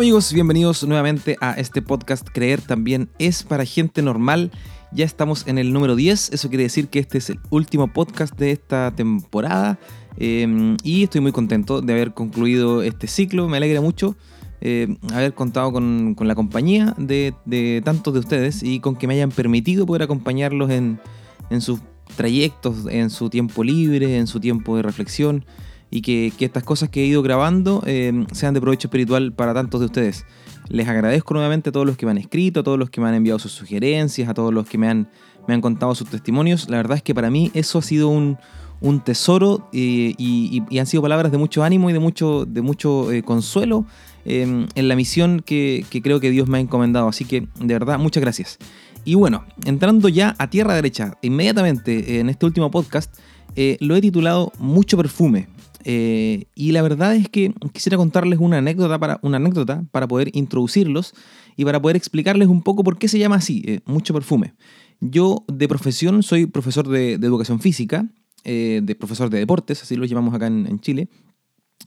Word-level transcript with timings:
amigos, 0.00 0.32
bienvenidos 0.32 0.82
nuevamente 0.84 1.36
a 1.42 1.52
este 1.52 1.82
podcast 1.82 2.26
Creer 2.32 2.62
también 2.62 3.10
es 3.18 3.42
para 3.42 3.66
gente 3.66 4.00
normal. 4.00 4.50
Ya 4.92 5.04
estamos 5.04 5.46
en 5.46 5.58
el 5.58 5.74
número 5.74 5.94
10, 5.94 6.32
eso 6.32 6.48
quiere 6.48 6.62
decir 6.62 6.88
que 6.88 7.00
este 7.00 7.18
es 7.18 7.28
el 7.28 7.38
último 7.50 7.92
podcast 7.92 8.34
de 8.38 8.50
esta 8.50 8.94
temporada 8.96 9.78
em, 10.16 10.78
y 10.82 11.02
estoy 11.02 11.20
muy 11.20 11.32
contento 11.32 11.82
de 11.82 11.92
haber 11.92 12.14
concluido 12.14 12.82
este 12.82 13.08
ciclo, 13.08 13.46
me 13.46 13.58
alegra 13.58 13.82
mucho 13.82 14.16
eh, 14.62 14.96
haber 15.12 15.34
contado 15.34 15.70
con, 15.70 16.16
la 16.18 16.34
compañía 16.34 16.94
de, 16.96 17.82
tantos 17.84 18.14
de 18.14 18.20
ustedes 18.20 18.62
y 18.62 18.80
con 18.80 18.96
que 18.96 19.06
me 19.06 19.12
hayan 19.12 19.30
permitido 19.30 19.84
poder 19.84 20.04
acompañarlos 20.04 20.70
en, 20.70 20.98
sus 21.60 21.80
trayectos, 22.16 22.86
en 22.88 23.10
su 23.10 23.28
tiempo 23.28 23.62
libre, 23.62 24.16
en 24.16 24.26
su 24.26 24.40
tiempo 24.40 24.76
de 24.76 24.82
reflexión 24.82 25.44
y 25.90 26.02
que, 26.02 26.32
estas 26.38 26.62
cosas 26.62 26.88
que 26.88 27.02
he 27.02 27.06
ido 27.06 27.22
grabando 27.22 27.82
em, 27.86 28.26
sean 28.32 28.54
de 28.54 28.60
provecho 28.60 28.88
espiritual 28.88 29.32
para 29.32 29.54
tantos 29.54 29.80
de 29.80 29.86
ustedes. 29.86 30.24
Les 30.68 30.86
agradezco 30.86 31.34
nuevamente 31.34 31.70
a 31.70 31.72
todos 31.72 31.86
los 31.86 31.96
que 31.96 32.06
me 32.06 32.12
han 32.12 32.18
escrito, 32.18 32.60
a 32.60 32.62
todos 32.62 32.78
los 32.78 32.90
que 32.90 33.00
me 33.00 33.08
han 33.08 33.14
enviado 33.14 33.38
sus 33.38 33.52
sugerencias, 33.52 34.28
a 34.28 34.34
todos 34.34 34.54
los 34.54 34.68
que 34.68 34.78
me 34.78 34.88
han, 34.88 35.08
me 35.48 35.54
han 35.54 35.60
contado 35.60 35.94
sus 35.96 36.08
testimonios. 36.08 36.68
La 36.68 36.76
verdad 36.76 36.96
es 36.96 37.02
que 37.02 37.14
para 37.14 37.28
mí 37.28 37.50
eso 37.54 37.78
ha 37.78 37.82
sido 37.82 38.08
un, 38.08 38.38
tesoro 39.04 39.68
eh, 39.72 40.14
y, 40.16 40.62
han 40.78 40.86
sido 40.86 41.02
palabras 41.02 41.32
de 41.32 41.38
mucho 41.38 41.64
ánimo 41.64 41.90
y 41.90 41.92
de 41.92 41.98
mucho, 41.98 42.46
de 42.46 42.62
mucho 42.62 43.10
eh, 43.10 43.22
consuelo 43.22 43.84
em, 44.24 44.68
en 44.74 44.88
la 44.88 44.94
misión 44.94 45.42
que, 45.44 45.84
creo 46.02 46.20
que 46.20 46.30
Dios 46.30 46.48
me 46.48 46.58
ha 46.58 46.60
encomendado. 46.60 47.08
Así 47.08 47.24
que 47.24 47.48
de 47.58 47.74
verdad, 47.74 47.98
muchas 47.98 48.20
gracias. 48.20 48.58
Y 49.04 49.16
bueno, 49.16 49.44
entrando 49.64 50.08
ya 50.08 50.36
a 50.38 50.50
tierra 50.50 50.74
derecha, 50.74 51.18
inmediatamente 51.20 52.20
en 52.20 52.28
este 52.28 52.46
último 52.46 52.70
podcast, 52.70 53.12
eh, 53.56 53.76
lo 53.80 53.96
he 53.96 54.00
titulado 54.00 54.52
Mucho 54.58 54.96
perfume. 54.96 55.48
Eh, 55.84 56.44
y 56.54 56.72
la 56.72 56.82
verdad 56.82 57.14
es 57.14 57.28
que 57.28 57.54
quisiera 57.72 57.96
contarles 57.96 58.38
una 58.38 58.58
anécdota, 58.58 58.98
para, 58.98 59.18
una 59.22 59.38
anécdota 59.38 59.84
para 59.90 60.06
poder 60.06 60.30
introducirlos 60.34 61.14
y 61.56 61.64
para 61.64 61.80
poder 61.80 61.96
explicarles 61.96 62.48
un 62.48 62.62
poco 62.62 62.84
por 62.84 62.98
qué 62.98 63.08
se 63.08 63.18
llama 63.18 63.36
así, 63.36 63.62
eh, 63.66 63.80
mucho 63.86 64.12
perfume. 64.12 64.54
Yo 65.00 65.44
de 65.48 65.68
profesión 65.68 66.22
soy 66.22 66.46
profesor 66.46 66.88
de, 66.88 67.14
educación 67.14 67.60
física, 67.60 68.06
eh, 68.44 68.80
de 68.82 68.94
profesor 68.94 69.30
de 69.30 69.38
deportes, 69.38 69.82
así 69.82 69.96
lo 69.96 70.04
llamamos 70.04 70.34
acá 70.34 70.46
en, 70.46 70.80
Chile, 70.80 71.08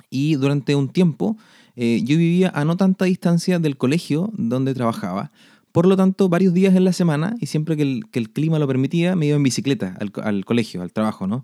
y 0.10 0.36
durante 0.36 0.76
un 0.76 0.90
tiempo 0.90 1.38
yo 1.76 2.18
vivía 2.18 2.52
a 2.54 2.66
no 2.66 2.78
tanta 2.78 3.06
distancia 3.06 3.58
del 3.58 3.78
colegio 3.78 4.32
donde 4.38 4.76
trabajaba. 4.76 5.32
Por 5.74 5.86
lo 5.86 5.98
tanto, 5.98 6.30
varios 6.30 6.54
días 6.54 6.74
en 6.76 6.86
la 6.86 6.94
semana, 6.94 7.36
y 7.42 7.48
siempre 7.48 7.76
que 7.76 7.84
el, 7.84 8.30
clima 8.32 8.60
lo 8.60 8.68
permitía, 8.68 9.18
me 9.18 9.26
iba 9.26 9.36
en 9.36 9.44
bicicleta 9.44 9.98
al, 10.00 10.14
al 10.24 10.46
colegio, 10.46 10.82
al 10.82 10.94
trabajo, 10.94 11.28
¿no? 11.28 11.44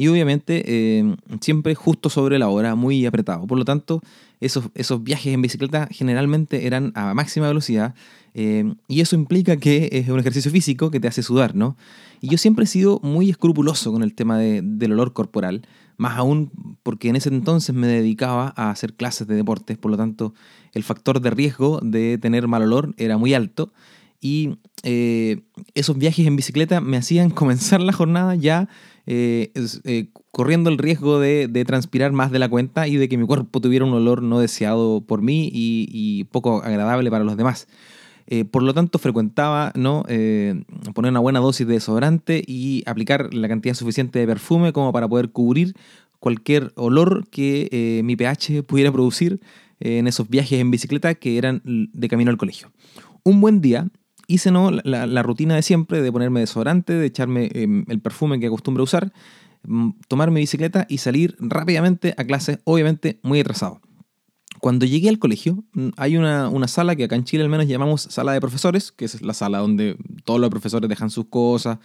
y 0.00 0.08
obviamente 0.08 0.62
eh, 0.66 1.16
siempre 1.42 1.74
justo 1.74 2.08
sobre 2.08 2.38
la 2.38 2.48
hora, 2.48 2.74
muy 2.74 3.04
apretado. 3.04 3.46
Por 3.46 3.58
lo 3.58 3.66
tanto, 3.66 4.00
esos, 4.40 4.70
esos 4.74 5.02
viajes 5.02 5.34
en 5.34 5.42
bicicleta 5.42 5.88
generalmente 5.90 6.66
eran 6.66 6.92
a 6.94 7.12
máxima 7.12 7.48
velocidad 7.48 7.94
eh, 8.32 8.72
y 8.88 9.02
eso 9.02 9.14
implica 9.14 9.58
que 9.58 9.90
es 9.92 10.08
un 10.08 10.18
ejercicio 10.18 10.50
físico 10.50 10.90
que 10.90 11.00
te 11.00 11.08
hace 11.08 11.22
sudar, 11.22 11.54
¿no? 11.54 11.76
Y 12.22 12.30
yo 12.30 12.38
siempre 12.38 12.64
he 12.64 12.66
sido 12.66 12.98
muy 13.02 13.28
escrupuloso 13.28 13.92
con 13.92 14.02
el 14.02 14.14
tema 14.14 14.38
del 14.38 14.92
olor 14.92 15.12
corporal, 15.12 15.66
más 16.00 16.16
aún 16.16 16.50
porque 16.82 17.10
en 17.10 17.16
ese 17.16 17.28
entonces 17.28 17.74
me 17.74 17.86
dedicaba 17.86 18.54
a 18.56 18.70
hacer 18.70 18.94
clases 18.94 19.26
de 19.26 19.34
deportes, 19.34 19.76
por 19.76 19.90
lo 19.90 19.98
tanto 19.98 20.32
el 20.72 20.82
factor 20.82 21.20
de 21.20 21.28
riesgo 21.28 21.78
de 21.82 22.16
tener 22.16 22.48
mal 22.48 22.62
olor 22.62 22.94
era 22.96 23.18
muy 23.18 23.34
alto 23.34 23.70
y 24.18 24.56
eh, 24.82 25.42
esos 25.74 25.98
viajes 25.98 26.26
en 26.26 26.36
bicicleta 26.36 26.80
me 26.80 26.96
hacían 26.96 27.28
comenzar 27.40 27.82
la 27.82 27.92
jornada 27.92 28.34
ya 28.34 28.66
eh, 29.06 29.52
eh, 29.84 30.08
corriendo 30.30 30.70
el 30.70 30.78
riesgo 30.78 31.20
de, 31.20 31.64
transpirar 31.66 32.12
más 32.12 32.30
de 32.30 32.38
la 32.38 32.48
cuenta 32.48 32.88
y 32.88 32.96
de 32.96 33.06
que 33.06 33.18
mi 33.18 33.26
cuerpo 33.26 33.60
tuviera 33.60 33.84
un 33.84 33.92
olor 33.92 34.22
no 34.22 34.40
deseado 34.40 35.02
por 35.02 35.20
mí 35.20 35.50
y, 35.52 36.24
poco 36.32 36.62
agradable 36.62 37.10
para 37.10 37.24
los 37.24 37.36
demás. 37.36 37.68
Eh, 38.30 38.44
por 38.44 38.62
lo 38.62 38.72
tanto, 38.72 38.98
frecuentaba 38.98 39.72
¿no? 39.74 40.04
poner 40.94 41.10
una 41.10 41.20
buena 41.20 41.40
dosis 41.40 41.66
de 41.66 41.74
desodorante 41.74 42.42
y 42.46 42.82
aplicar 42.86 43.34
la 43.34 43.48
cantidad 43.48 43.74
suficiente 43.74 44.18
de 44.18 44.26
perfume 44.26 44.72
como 44.72 44.92
para 44.92 45.08
poder 45.08 45.30
cubrir 45.30 45.74
cualquier 46.20 46.72
olor 46.76 47.26
que 47.28 48.00
mi 48.04 48.14
pH 48.16 48.62
pudiera 48.62 48.92
producir 48.92 49.40
en 49.80 50.06
esos 50.06 50.28
viajes 50.28 50.60
en 50.60 50.70
bicicleta 50.70 51.14
que 51.14 51.38
eran 51.38 51.60
de 51.64 52.08
camino 52.08 52.30
al 52.30 52.36
colegio. 52.36 52.70
Un 53.24 53.40
buen 53.40 53.60
día 53.60 53.88
hice 54.30 54.52
¿no? 54.52 54.70
la, 54.70 55.22
rutina 55.22 55.56
de 55.56 55.62
siempre 55.62 56.00
de 56.00 56.12
ponerme 56.12 56.40
desodorante, 56.40 56.92
de 56.92 57.06
echarme 57.06 57.50
em, 57.52 57.84
el 57.88 58.00
perfume 58.00 58.38
que 58.38 58.46
acostumbro 58.46 58.84
usar, 58.84 59.12
mm, 59.64 59.90
tomar 60.06 60.30
mi 60.30 60.40
bicicleta 60.40 60.86
y 60.88 60.98
salir 60.98 61.36
rápidamente 61.40 62.14
a 62.16 62.24
clases, 62.24 62.60
obviamente 62.64 63.18
muy 63.22 63.40
atrasado. 63.40 63.80
Cuando 64.60 64.84
llegué 64.84 65.08
al 65.08 65.18
colegio, 65.18 65.64
mm, 65.72 65.88
hay 65.96 66.16
una, 66.16 66.68
sala 66.68 66.94
que 66.94 67.04
acá 67.04 67.16
en 67.16 67.24
Chile 67.24 67.42
al 67.42 67.48
menos 67.48 67.66
llamamos 67.66 68.02
sala 68.02 68.32
de 68.32 68.40
profesores, 68.40 68.92
que 68.92 69.06
es 69.06 69.22
la 69.22 69.34
sala 69.34 69.58
donde 69.58 69.96
todos 70.24 70.38
los 70.38 70.50
profesores 70.50 70.88
dejan 70.88 71.10
sus 71.10 71.26
cosas, 71.26 71.78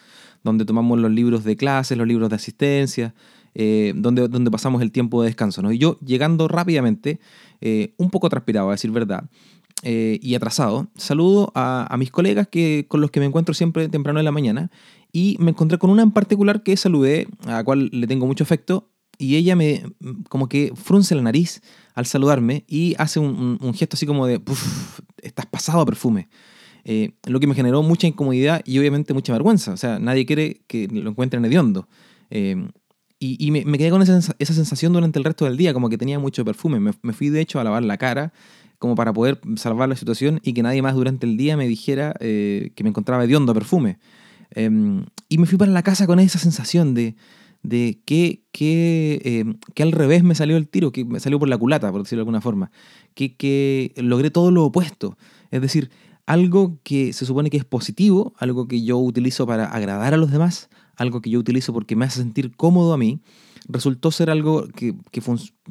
donde 0.44 0.66
tomamos 0.66 1.00
los 1.00 1.10
libros 1.10 1.44
de 1.44 1.56
clases, 1.56 1.98
los 1.98 2.08
libros 2.08 2.30
de 2.30 2.36
asistencia, 2.36 3.16
eh, 3.54 3.94
donde, 3.96 4.28
donde 4.28 4.52
pasamos 4.52 4.82
el 4.82 4.92
tiempo 4.92 5.22
de 5.22 5.30
descanso. 5.30 5.62
¿no? 5.62 5.72
Y 5.72 5.78
yo 5.78 5.98
llegando 6.02 6.48
rápidamente, 6.50 7.20
eh, 7.62 7.94
un 7.98 8.10
poco 8.10 8.28
transpirado, 8.28 8.68
a 8.68 8.72
decir 8.74 8.92
verdad, 8.92 9.24
eh, 9.84 10.20
y 10.22 10.36
atrasado, 10.36 10.88
saludo 10.96 11.52
a, 11.56 11.96
mis 11.98 12.12
colegas 12.12 12.48
que, 12.48 12.86
con 12.90 13.02
los 13.02 13.12
que 13.12 13.20
me 13.20 13.26
encuentro 13.26 13.54
siempre 13.54 13.88
temprano 13.88 14.20
en 14.20 14.26
la 14.26 14.32
mañana 14.32 14.72
y 15.14 15.38
me 15.40 15.52
encontré 15.52 15.78
con 15.78 15.90
una 15.90 16.02
en 16.04 16.12
particular 16.12 16.64
que 16.64 16.76
saludé, 16.76 17.28
a 17.46 17.52
la 17.52 17.64
cual 17.64 17.90
le 17.94 18.08
tengo 18.08 18.26
mucho 18.26 18.44
afecto 18.44 18.90
y 19.18 19.36
ella 19.36 19.56
me 19.56 19.84
como 20.30 20.48
que 20.50 20.74
frunce 20.76 21.16
la 21.16 21.22
nariz 21.22 21.62
al 21.94 22.06
saludarme 22.06 22.66
y 22.68 22.96
hace 22.98 23.20
un, 23.20 23.74
gesto 23.74 23.96
así 23.96 24.06
como 24.06 24.28
de, 24.28 24.42
estás 25.22 25.46
pasado 25.46 25.82
a 25.82 25.86
perfume. 25.86 26.30
Eh, 26.84 27.14
lo 27.26 27.40
que 27.40 27.48
me 27.48 27.56
generó 27.56 27.82
mucha 27.82 28.06
incomodidad 28.06 28.62
y 28.64 28.78
obviamente 28.78 29.14
mucha 29.14 29.34
vergüenza. 29.34 29.74
O 29.74 29.78
sea, 29.78 29.98
nadie 30.00 30.26
quiere 30.26 30.62
que 30.68 30.88
lo 30.88 31.10
encuentren 31.10 31.44
hediondo. 31.46 31.88
Eh, 32.30 32.68
y, 33.18 33.50
me, 33.50 33.64
quedé 33.78 33.90
con 33.90 34.04
esa, 34.04 34.22
sensación 34.22 34.94
durante 34.94 35.18
el 35.18 35.26
resto 35.26 35.46
del 35.46 35.58
día, 35.58 35.74
como 35.74 35.90
que 35.90 35.98
tenía 35.98 36.20
mucho 36.20 36.46
perfume. 36.46 36.80
Me, 36.80 36.92
me, 37.02 37.14
fui 37.14 37.30
de 37.30 37.42
hecho 37.42 37.60
a 37.60 37.64
lavar 37.64 37.82
la 37.82 37.98
cara 37.98 38.34
como 38.78 38.96
para 38.96 39.14
poder 39.14 39.40
salvar 39.56 39.90
la 39.90 39.96
situación 39.96 40.40
y 40.44 40.54
que 40.54 40.62
nadie 40.62 40.82
más 40.82 40.94
durante 40.94 41.26
el 41.26 41.38
día 41.38 41.58
me 41.58 41.68
dijera 41.68 42.14
eh, 42.20 42.72
que 42.76 42.84
me 42.84 42.90
encontraba 42.90 43.24
hediondo 43.24 43.52
a 43.52 43.56
perfume. 43.56 43.98
Em, 44.52 45.06
y 45.28 45.38
me 45.38 45.48
fui 45.48 45.58
para 45.58 45.72
la 45.72 45.82
casa 45.82 46.06
con 46.06 46.20
esa 46.20 46.40
sensación 46.40 46.94
de, 46.94 47.16
de 47.68 48.00
que, 48.06 48.44
que, 48.52 49.56
que, 49.74 49.84
al 49.84 49.92
revés 49.92 50.24
me 50.24 50.36
salió 50.36 50.58
el 50.58 50.68
tiro, 50.68 50.92
que 50.92 51.06
me 51.06 51.20
salió 51.20 51.40
por 51.40 51.50
la 51.50 51.58
culata, 51.58 51.92
por 51.92 52.04
decirlo 52.04 52.20
de 52.20 52.24
alguna 52.24 52.42
forma, 52.42 52.72
que, 53.14 53.36
que 53.36 53.94
logré 53.98 54.32
todo 54.32 54.52
lo 54.52 54.64
opuesto. 54.64 55.18
Es 55.52 55.62
decir, 55.62 55.90
algo 56.26 56.80
que 56.84 57.14
se 57.14 57.26
supone 57.26 57.50
que 57.50 57.58
es 57.58 57.66
positivo, 57.66 58.34
algo 58.38 58.68
que 58.68 58.84
yo 58.84 58.98
utilizo 58.98 59.46
para 59.46 59.66
agradar 59.66 60.14
a 60.14 60.18
los 60.18 60.32
demás, 60.32 60.70
algo 60.96 61.22
que 61.22 61.30
yo 61.30 61.40
utilizo 61.40 61.74
porque 61.74 61.96
me 61.96 62.06
hace 62.06 62.20
sentir 62.20 62.56
cómodo 62.56 62.94
a 62.94 62.98
mí, 62.98 63.20
resultó 63.68 64.12
ser 64.12 64.30
algo 64.30 64.68
que, 64.68 64.96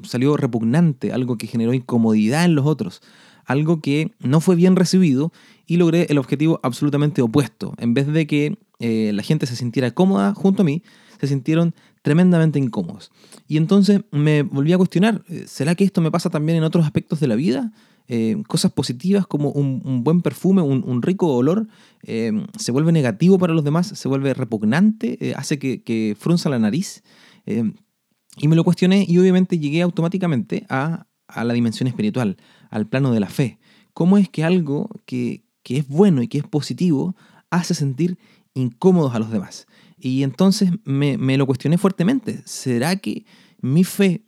salió 0.02 0.36
repugnante, 0.36 1.12
algo 1.12 1.38
que 1.38 1.46
generó 1.46 1.72
incomodidad 1.72 2.44
en 2.44 2.54
los 2.54 2.66
otros, 2.66 3.00
algo 3.44 3.80
que 3.80 4.12
no 4.20 4.40
fue 4.40 4.56
bien 4.56 4.76
recibido 4.76 5.32
y 5.66 5.76
logré 5.76 6.06
el 6.08 6.18
objetivo 6.18 6.60
absolutamente 6.62 7.22
opuesto. 7.22 7.74
En 7.78 7.94
vez 7.94 8.06
de 8.06 8.26
que 8.26 8.58
eh, 8.80 9.12
la 9.14 9.22
gente 9.22 9.46
se 9.46 9.56
sintiera 9.56 9.90
cómoda 9.92 10.34
junto 10.34 10.62
a 10.62 10.64
mí, 10.64 10.82
se 11.26 11.32
sintieron 11.34 11.74
tremendamente 12.02 12.58
incómodos. 12.58 13.10
Y 13.48 13.56
entonces 13.56 14.02
me 14.10 14.42
volví 14.42 14.72
a 14.72 14.78
cuestionar, 14.78 15.22
eh, 15.28 15.44
¿será 15.46 15.74
que 15.74 15.84
esto 15.84 16.00
me 16.00 16.10
pasa 16.10 16.30
también 16.30 16.58
en 16.58 16.64
otros 16.64 16.84
aspectos 16.84 17.20
de 17.20 17.28
la 17.28 17.34
vida? 17.34 17.72
Eh, 18.06 18.42
cosas 18.46 18.70
positivas 18.70 19.26
como 19.26 19.50
un, 19.50 20.04
buen 20.04 20.20
perfume, 20.20 20.60
un, 20.60 21.02
rico 21.02 21.34
olor, 21.34 21.68
se 22.02 22.70
vuelve 22.70 22.92
negativo 22.92 23.38
para 23.38 23.54
los 23.54 23.64
demás, 23.64 23.86
se 23.86 24.08
vuelve 24.08 24.34
repugnante, 24.34 25.32
hace 25.36 25.58
que 25.58 26.16
frunza 26.18 26.50
la 26.50 26.58
nariz. 26.58 27.02
Y 28.36 28.48
me 28.48 28.56
lo 28.56 28.64
cuestioné 28.64 29.04
y 29.08 29.18
obviamente 29.18 29.58
llegué 29.58 29.82
automáticamente 29.82 30.66
a, 30.68 31.06
la 31.34 31.54
dimensión 31.54 31.88
espiritual, 31.88 32.36
al 32.70 32.86
plano 32.86 33.12
de 33.12 33.20
la 33.20 33.28
fe. 33.28 33.58
¿Cómo 33.92 34.18
es 34.18 34.28
que 34.28 34.44
algo 34.44 34.88
que, 35.06 35.44
es 35.64 35.88
bueno 35.88 36.22
y 36.22 36.28
que 36.28 36.38
es 36.38 36.44
positivo 36.44 37.16
hace 37.50 37.74
sentir 37.74 38.18
incómodos 38.54 39.14
a 39.14 39.18
los 39.18 39.30
demás? 39.30 39.66
Y 40.04 40.22
entonces 40.22 40.70
me, 40.84 41.16
me, 41.16 41.38
lo 41.38 41.46
cuestioné 41.46 41.78
fuertemente. 41.78 42.42
¿Será 42.44 42.96
que 42.96 43.24
mi 43.62 43.84
fe 43.84 44.22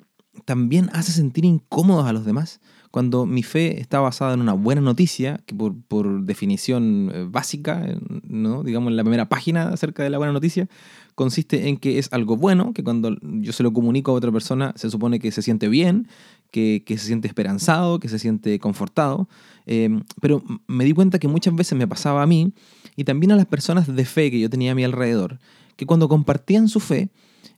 también 0.46 0.88
hace 0.94 1.12
sentir 1.12 1.44
incómodos 1.44 2.06
a 2.06 2.14
los 2.14 2.24
demás? 2.24 2.60
Cuando 2.90 3.26
mi 3.26 3.42
fe 3.42 3.78
está 3.78 4.00
basada 4.00 4.32
en 4.32 4.40
una 4.40 4.54
buena 4.54 4.80
noticia, 4.80 5.38
que 5.44 5.54
por, 5.54 5.74
por 5.82 6.22
definición 6.22 7.12
eh, 7.12 7.26
básica, 7.28 7.86
¿no? 8.26 8.62
digamos 8.62 8.90
en 8.90 8.96
la 8.96 9.02
primera 9.02 9.28
página 9.28 9.68
acerca 9.68 10.02
de 10.02 10.08
la 10.08 10.16
buena 10.16 10.32
noticia, 10.32 10.66
consiste 11.14 11.68
en 11.68 11.76
que 11.76 11.98
es 11.98 12.10
algo 12.10 12.38
bueno, 12.38 12.72
que 12.72 12.82
cuando 12.82 13.14
yo 13.20 13.52
se 13.52 13.62
lo 13.62 13.74
comunico 13.74 14.12
a 14.12 14.14
otra 14.14 14.32
persona 14.32 14.72
se 14.76 14.88
supone 14.88 15.18
que 15.18 15.30
se 15.30 15.42
siente 15.42 15.68
bien, 15.68 16.08
que, 16.50 16.82
se 16.86 17.06
siente 17.06 17.28
esperanzado, 17.28 18.00
que 18.00 18.08
se 18.08 18.18
siente 18.18 18.58
confortado. 18.60 19.28
Em, 19.66 20.04
pero 20.22 20.42
me 20.66 20.86
di 20.86 20.94
cuenta 20.94 21.18
que 21.18 21.28
muchas 21.28 21.54
veces 21.54 21.76
me 21.76 21.86
pasaba 21.86 22.22
a 22.22 22.26
mí 22.26 22.54
y 22.96 23.04
también 23.04 23.32
a 23.32 23.36
las 23.36 23.44
personas 23.44 23.94
de 23.94 24.04
fe 24.06 24.30
que 24.30 24.40
yo 24.40 24.48
tenía 24.48 24.72
a 24.72 24.74
mi 24.74 24.84
alrededor, 24.84 25.38
que 25.76 25.86
cuando 25.86 26.08
compartían 26.08 26.68
su 26.68 26.80
fe, 26.80 27.10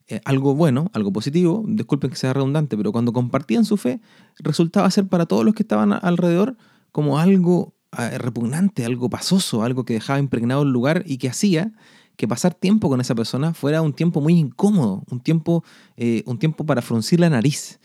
eh, 0.08 0.20
algo 0.24 0.54
bueno, 0.54 0.90
algo 0.94 1.12
positivo, 1.12 1.64
disculpen 1.66 2.10
que 2.10 2.16
sea 2.16 2.32
redundante, 2.32 2.76
pero 2.76 2.92
cuando 2.92 3.12
compartían 3.12 3.64
su 3.64 3.76
fe, 3.76 4.00
resultaba 4.38 4.90
ser 4.90 5.06
para 5.06 5.26
todos 5.26 5.44
los 5.44 5.54
que 5.54 5.62
estaban 5.62 5.92
alrededor 5.92 6.56
como 6.92 7.18
algo 7.18 7.74
eh, 7.98 8.18
repugnante, 8.18 8.84
algo 8.84 9.10
pasoso, 9.10 9.62
algo 9.62 9.84
que 9.84 9.94
dejaba 9.94 10.18
impregnado 10.18 10.62
el 10.62 10.70
lugar 10.70 11.04
y 11.06 11.18
que 11.18 11.28
hacía 11.28 11.72
que 12.16 12.26
pasar 12.26 12.54
tiempo 12.54 12.88
con 12.88 13.00
esa 13.00 13.14
persona 13.14 13.54
fuera 13.54 13.80
un 13.80 13.92
tiempo 13.92 14.20
muy 14.20 14.34
incómodo, 14.34 15.04
un 15.08 15.20
tiempo, 15.20 15.62
eh, 15.96 16.22
un 16.26 16.38
tiempo 16.38 16.66
para 16.66 16.82
fruncir 16.82 17.20
la 17.20 17.30
nariz. 17.30 17.78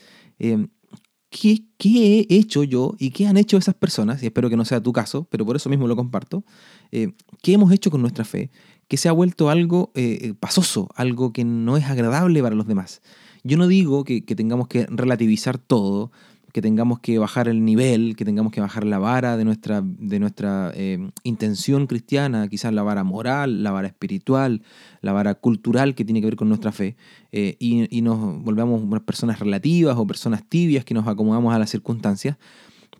¿Qué, 1.41 1.63
¿qué, 1.77 2.25
he 2.29 2.35
hecho 2.35 2.63
yo 2.63 2.95
y 2.99 3.09
qué 3.09 3.27
han 3.27 3.37
hecho 3.37 3.57
esas 3.57 3.75
personas? 3.75 4.21
Y 4.21 4.27
espero 4.27 4.49
que 4.49 4.57
no 4.57 4.65
sea 4.65 4.81
tu 4.81 4.93
caso, 4.93 5.27
pero 5.29 5.45
por 5.45 5.55
eso 5.55 5.69
mismo 5.69 5.87
lo 5.87 5.95
comparto. 5.95 6.43
¿Qué 6.91 7.53
hemos 7.53 7.71
hecho 7.71 7.89
con 7.89 8.01
nuestra 8.01 8.23
fe? 8.23 8.51
que 8.87 8.97
se 8.97 9.09
ha 9.09 9.11
vuelto 9.11 9.49
algo 9.49 9.91
eh, 9.95 10.19
eh, 10.21 10.33
pasoso, 10.39 10.89
algo 10.95 11.33
que 11.33 11.43
no 11.43 11.77
es 11.77 11.85
agradable 11.85 12.41
para 12.41 12.55
los 12.55 12.67
demás. 12.67 13.01
Yo 13.43 13.57
no 13.57 13.67
digo 13.67 14.03
que, 14.03 14.21
tengamos 14.21 14.67
que 14.67 14.85
relativizar 14.85 15.57
todo, 15.57 16.11
que 16.53 16.61
tengamos 16.61 16.99
que 16.99 17.17
bajar 17.19 17.49
el 17.49 17.65
nivel, 17.65 18.15
que 18.15 18.23
tengamos 18.23 18.53
que 18.53 18.61
bajar 18.61 18.85
la 18.85 18.99
vara 18.99 19.35
de 19.35 19.43
nuestra, 19.43 19.81
de 19.83 20.19
nuestra 20.19 20.71
eh, 20.75 21.11
intención 21.23 21.87
cristiana, 21.87 22.47
quizás 22.47 22.71
la 22.73 22.83
vara 22.83 23.03
moral, 23.03 23.63
la 23.63 23.71
vara 23.71 23.87
espiritual, 23.87 24.61
la 25.01 25.11
vara 25.11 25.35
cultural 25.35 25.95
que 25.95 26.05
tiene 26.05 26.21
que 26.21 26.27
ver 26.27 26.35
con 26.37 26.47
nuestra 26.47 26.71
fe, 26.71 26.95
y, 27.31 27.87
y, 27.89 28.01
nos 28.03 28.41
volvamos 28.43 29.01
personas 29.01 29.39
relativas 29.39 29.97
o 29.97 30.07
personas 30.07 30.47
tibias 30.47 30.85
que 30.85 30.93
nos 30.93 31.07
acomodamos 31.07 31.53
a 31.53 31.59
las 31.59 31.71
circunstancias. 31.71 32.37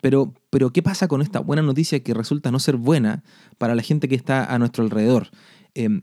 Pero, 0.03 0.33
pero, 0.49 0.73
¿qué 0.73 0.83
pasa 0.83 1.07
con 1.07 1.21
esta 1.21 1.39
buena 1.39 1.61
noticia 1.61 2.01
que 2.01 2.13
resulta 2.13 2.51
no 2.51 2.59
ser 2.59 2.75
buena 2.75 3.23
para 3.57 3.73
la 3.73 3.81
gente 3.81 4.09
que 4.09 4.15
está 4.15 4.43
a 4.53 4.59
nuestro 4.59 4.83
alrededor? 4.83 5.29
Em, 5.75 6.01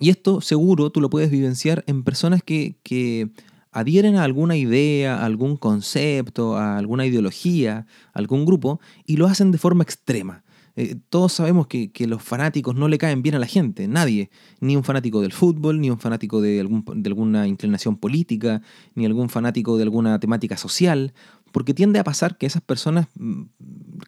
y 0.00 0.10
esto 0.10 0.40
seguro 0.40 0.90
tú 0.90 1.00
lo 1.00 1.10
puedes 1.10 1.30
vivenciar 1.30 1.84
en 1.86 2.02
personas 2.02 2.42
que, 2.42 3.30
adhieren 3.72 4.16
a 4.16 4.24
alguna 4.24 4.56
idea, 4.56 5.18
a 5.18 5.26
algún 5.26 5.56
concepto, 5.56 6.56
a 6.56 6.76
alguna 6.78 7.06
ideología, 7.06 7.86
a 8.12 8.18
algún 8.18 8.44
grupo, 8.44 8.80
y 9.06 9.16
lo 9.16 9.26
hacen 9.26 9.52
de 9.52 9.58
forma 9.58 9.82
extrema. 9.82 10.44
Eh, 10.76 10.96
todos 11.08 11.32
sabemos 11.32 11.66
que, 11.66 11.90
los 12.06 12.22
fanáticos 12.22 12.74
no 12.74 12.88
le 12.88 12.96
caen 12.96 13.22
bien 13.22 13.34
a 13.34 13.38
la 13.38 13.46
gente, 13.46 13.88
nadie, 13.88 14.30
ni 14.60 14.76
un 14.76 14.84
fanático 14.84 15.20
del 15.20 15.32
fútbol, 15.32 15.80
ni 15.80 15.90
un 15.90 15.98
fanático 15.98 16.40
de, 16.40 16.60
algún, 16.60 16.84
de 16.94 17.08
alguna 17.08 17.46
inclinación 17.46 17.96
política, 17.96 18.62
ni 18.94 19.04
algún 19.04 19.28
fanático 19.28 19.76
de 19.76 19.82
alguna 19.82 20.18
temática 20.20 20.56
social, 20.56 21.12
porque 21.52 21.74
tiende 21.74 21.98
a 21.98 22.04
pasar 22.04 22.38
que 22.38 22.46
esas 22.46 22.62
personas 22.62 23.08
mm, 23.18 23.42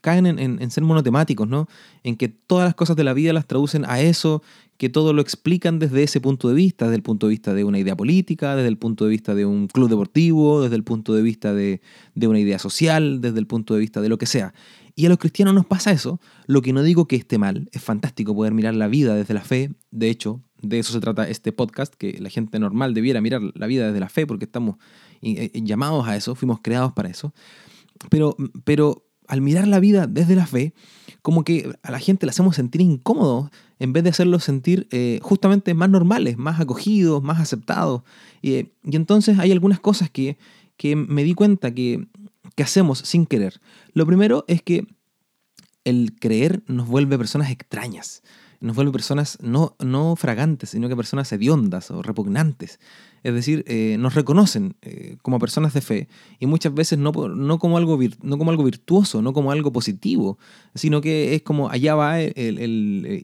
caen 0.01 0.27
en, 0.27 0.71
ser 0.71 0.85
monotemáticos, 0.85 1.49
¿no? 1.49 1.69
En 2.03 2.17
que 2.17 2.29
todas 2.29 2.65
las 2.65 2.75
cosas 2.75 2.97
de 2.97 3.05
la 3.05 3.13
vida 3.13 3.33
las 3.33 3.47
traducen 3.47 3.85
a 3.85 4.01
eso, 4.01 4.43
que 4.83 4.89
todo 4.89 5.13
lo 5.13 5.23
explican 5.23 5.79
desde 5.79 6.03
ese 6.03 6.21
punto 6.21 6.49
de 6.49 6.55
vista, 6.55 6.87
desde 6.87 6.97
el 6.97 7.05
punto 7.05 7.29
de 7.29 7.31
vista 7.31 7.55
de 7.55 7.63
una 7.63 7.79
idea 7.79 7.97
política, 7.97 8.57
desde 8.57 8.67
el 8.67 8.79
punto 8.79 9.05
de 9.05 9.11
vista 9.11 9.33
de 9.33 9.47
un 9.47 9.69
club 9.69 9.89
deportivo, 9.89 10.61
desde 10.61 10.75
el 10.75 10.83
punto 10.83 11.15
de 11.15 11.23
vista 11.23 11.55
de, 11.55 11.81
una 12.17 12.41
idea 12.41 12.59
social, 12.59 13.21
desde 13.21 13.39
el 13.39 13.47
punto 13.47 13.75
de 13.75 13.81
vista 13.81 14.01
de 14.01 14.09
lo 14.09 14.19
que 14.19 14.27
sea. 14.27 14.55
Y 14.97 15.07
a 15.07 15.09
los 15.09 15.19
cristianos 15.19 15.55
nos 15.55 15.67
pasa 15.67 15.93
eso, 15.93 16.21
lo 16.49 16.63
que 16.63 16.73
no 16.73 16.83
digo 16.83 17.07
que 17.07 17.15
esté 17.15 17.39
mal, 17.39 17.69
es 17.71 17.81
fantástico 17.81 18.35
poder 18.35 18.55
mirar 18.55 18.75
la 18.75 18.89
vida 18.89 19.15
desde 19.15 19.35
la 19.35 19.43
fe, 19.43 19.71
de 19.93 20.11
hecho, 20.11 20.43
de 20.63 20.81
eso 20.81 20.93
se 20.93 20.99
trata 20.99 21.29
este 21.29 21.53
podcast, 21.53 21.95
que 21.95 22.19
la 22.19 22.29
gente 22.29 22.59
normal 22.59 22.93
debiera 22.93 23.21
mirar 23.21 23.41
la 23.55 23.69
vida 23.69 23.87
desde 23.87 24.01
la 24.01 24.09
fe, 24.09 24.27
porque 24.27 24.47
estamos 24.47 24.79
eh, 25.21 25.53
eh, 25.55 25.63
llamados 25.63 26.09
a 26.09 26.17
eso, 26.17 26.35
fuimos 26.35 26.59
creados 26.61 26.93
para 26.93 27.09
eso. 27.09 27.33
Pero, 28.11 28.37
pero 28.65 29.07
al 29.29 29.43
mirar 29.43 29.69
la 29.69 29.79
vida 29.79 30.09
desde 30.09 30.35
la 30.35 30.47
fe, 30.47 30.75
como 31.23 31.45
que 31.45 31.73
a 31.83 31.91
la 31.91 32.01
gente 32.01 32.27
la 32.27 32.31
hacemos 32.31 32.57
sentir 32.57 32.81
incómodos 32.81 33.51
en 33.79 33.93
vez 33.93 34.05
de 34.05 34.11
hacerlos 34.11 34.45
sentir 34.45 34.89
eh, 34.91 35.21
justamente 35.23 35.73
más 35.75 35.89
normales, 35.89 36.37
más 36.37 36.61
acogidos, 36.61 37.23
más 37.23 37.41
aceptados. 37.41 38.03
y 38.43 38.69
entonces 38.85 39.39
hay 39.39 39.53
algunas 39.53 39.81
cosas 39.81 40.11
que, 40.11 40.37
que 40.77 40.97
me 40.97 41.25
di 41.25 41.35
cuenta 41.35 41.73
que, 41.73 42.07
que 42.55 42.63
hacemos 42.63 42.99
sin 42.99 43.27
querer. 43.27 43.61
Lo 43.95 44.05
primero 44.07 44.45
es 44.49 44.63
que 44.63 44.87
el 45.85 46.15
creer 46.19 46.63
nos 46.67 46.87
vuelve 46.89 47.19
personas 47.19 47.51
extrañas 47.51 48.23
nos 48.63 48.77
vuelve 48.77 48.93
personas 48.93 49.39
no, 49.43 49.77
no 49.81 50.15
fragantes, 50.17 50.71
sino 50.71 50.89
que 50.89 50.97
personas 50.97 51.31
hediondas 51.33 51.91
o 51.91 52.01
repugnantes. 52.01 52.79
Es 53.23 53.35
decir, 53.35 53.65
eh, 53.69 53.97
nos 54.01 54.15
reconocen 54.15 54.75
eh, 54.83 55.17
como 55.23 55.39
personas 55.39 55.73
de 55.75 55.81
fe 55.81 56.09
y 56.41 56.47
muchas 56.47 56.75
veces 56.75 56.99
no, 56.99 57.13
como 57.13 57.77
algo 57.77 57.99
no 58.23 58.39
como 58.39 58.51
algo 58.51 58.65
virtuoso, 58.65 59.23
no 59.23 59.33
como 59.33 59.53
algo 59.53 59.73
positivo, 59.73 60.39
sino 60.75 61.01
que 61.01 61.35
es 61.35 61.43
como 61.43 61.71
allá 61.71 61.95
va 61.95 62.21
el, 62.21 63.23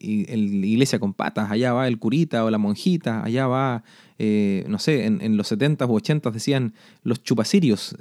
iglesia 0.65 1.01
con 1.01 1.15
patas, 1.15 1.51
allá 1.51 1.73
va 1.73 1.89
el 1.89 1.99
curita 1.99 2.45
o 2.45 2.51
la 2.51 2.59
monjita, 2.59 3.25
allá 3.25 3.49
va, 3.49 3.83
eh, 4.21 4.65
no 4.69 4.79
sé, 4.79 5.05
en, 5.07 5.37
los 5.37 5.49
70 5.49 5.85
u 5.87 5.95
80 5.95 6.31
decían 6.31 6.75
los 7.03 7.23
chupacirios. 7.25 7.97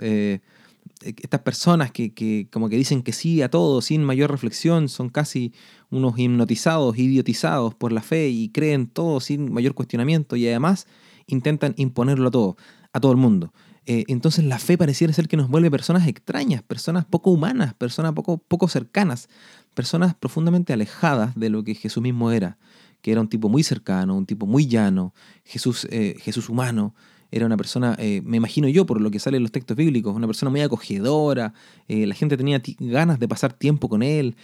Estas 1.01 1.41
personas 1.41 1.91
que, 1.91 2.47
como 2.51 2.69
que 2.69 2.75
dicen 2.75 3.01
que 3.01 3.11
sí 3.11 3.41
a 3.41 3.49
todo 3.49 3.81
sin 3.81 4.03
mayor 4.03 4.29
reflexión 4.29 4.87
son 4.87 5.09
casi 5.09 5.51
unos 5.89 6.17
hipnotizados, 6.17 6.97
idiotizados 6.97 7.73
por 7.73 7.91
la 7.91 8.01
fe 8.01 8.29
y 8.29 8.49
creen 8.49 8.87
todo 8.87 9.19
sin 9.19 9.51
mayor 9.51 9.73
cuestionamiento 9.73 10.35
y 10.35 10.47
además 10.47 10.87
intentan 11.27 11.73
imponerlo 11.77 12.29
a 12.29 12.31
todo, 12.31 12.57
a 12.93 12.99
todo 12.99 13.11
el 13.11 13.17
mundo. 13.17 13.53
Eh, 13.85 14.03
entonces 14.09 14.43
la 14.43 14.59
fe 14.59 14.77
pareciera 14.77 15.13
ser 15.13 15.29
que 15.29 15.37
nos 15.37 15.49
vuelve 15.49 15.71
personas 15.71 16.07
extrañas, 16.07 16.61
personas 16.61 17.05
poco 17.05 17.31
humanas, 17.31 17.73
personas 17.73 18.11
poco, 18.13 18.37
poco 18.37 18.67
cercanas, 18.67 19.29
personas 19.73 20.13
profundamente 20.13 20.73
alejadas 20.73 21.35
de 21.35 21.49
lo 21.49 21.63
que 21.63 21.73
Jesús 21.73 22.03
mismo 22.03 22.31
era, 22.31 22.57
que 23.01 23.11
era 23.11 23.21
un 23.21 23.29
tipo 23.29 23.47
muy 23.47 23.63
cercano, 23.63 24.17
un 24.17 24.25
tipo 24.25 24.45
muy 24.45 24.67
llano, 24.67 25.13
Jesús, 25.45 25.87
eh, 25.89 26.15
Jesús 26.19 26.49
humano, 26.49 26.95
era 27.31 27.45
una 27.45 27.55
persona, 27.57 27.95
eh, 27.99 28.21
me 28.25 28.37
imagino 28.37 28.67
yo 28.67 28.85
por 28.85 28.99
lo 28.99 29.11
que 29.11 29.19
sale 29.19 29.37
en 29.37 29.43
los 29.43 29.51
textos 29.51 29.77
bíblicos, 29.77 30.15
una 30.15 30.27
persona 30.27 30.49
muy 30.49 30.61
acogedora, 30.61 31.53
eh, 31.87 32.05
la 32.07 32.15
gente 32.15 32.37
tenía 32.37 32.61
ganas 32.79 33.19
de 33.19 33.27
pasar 33.27 33.53
tiempo 33.53 33.87
con 33.87 34.01
él, 34.01 34.35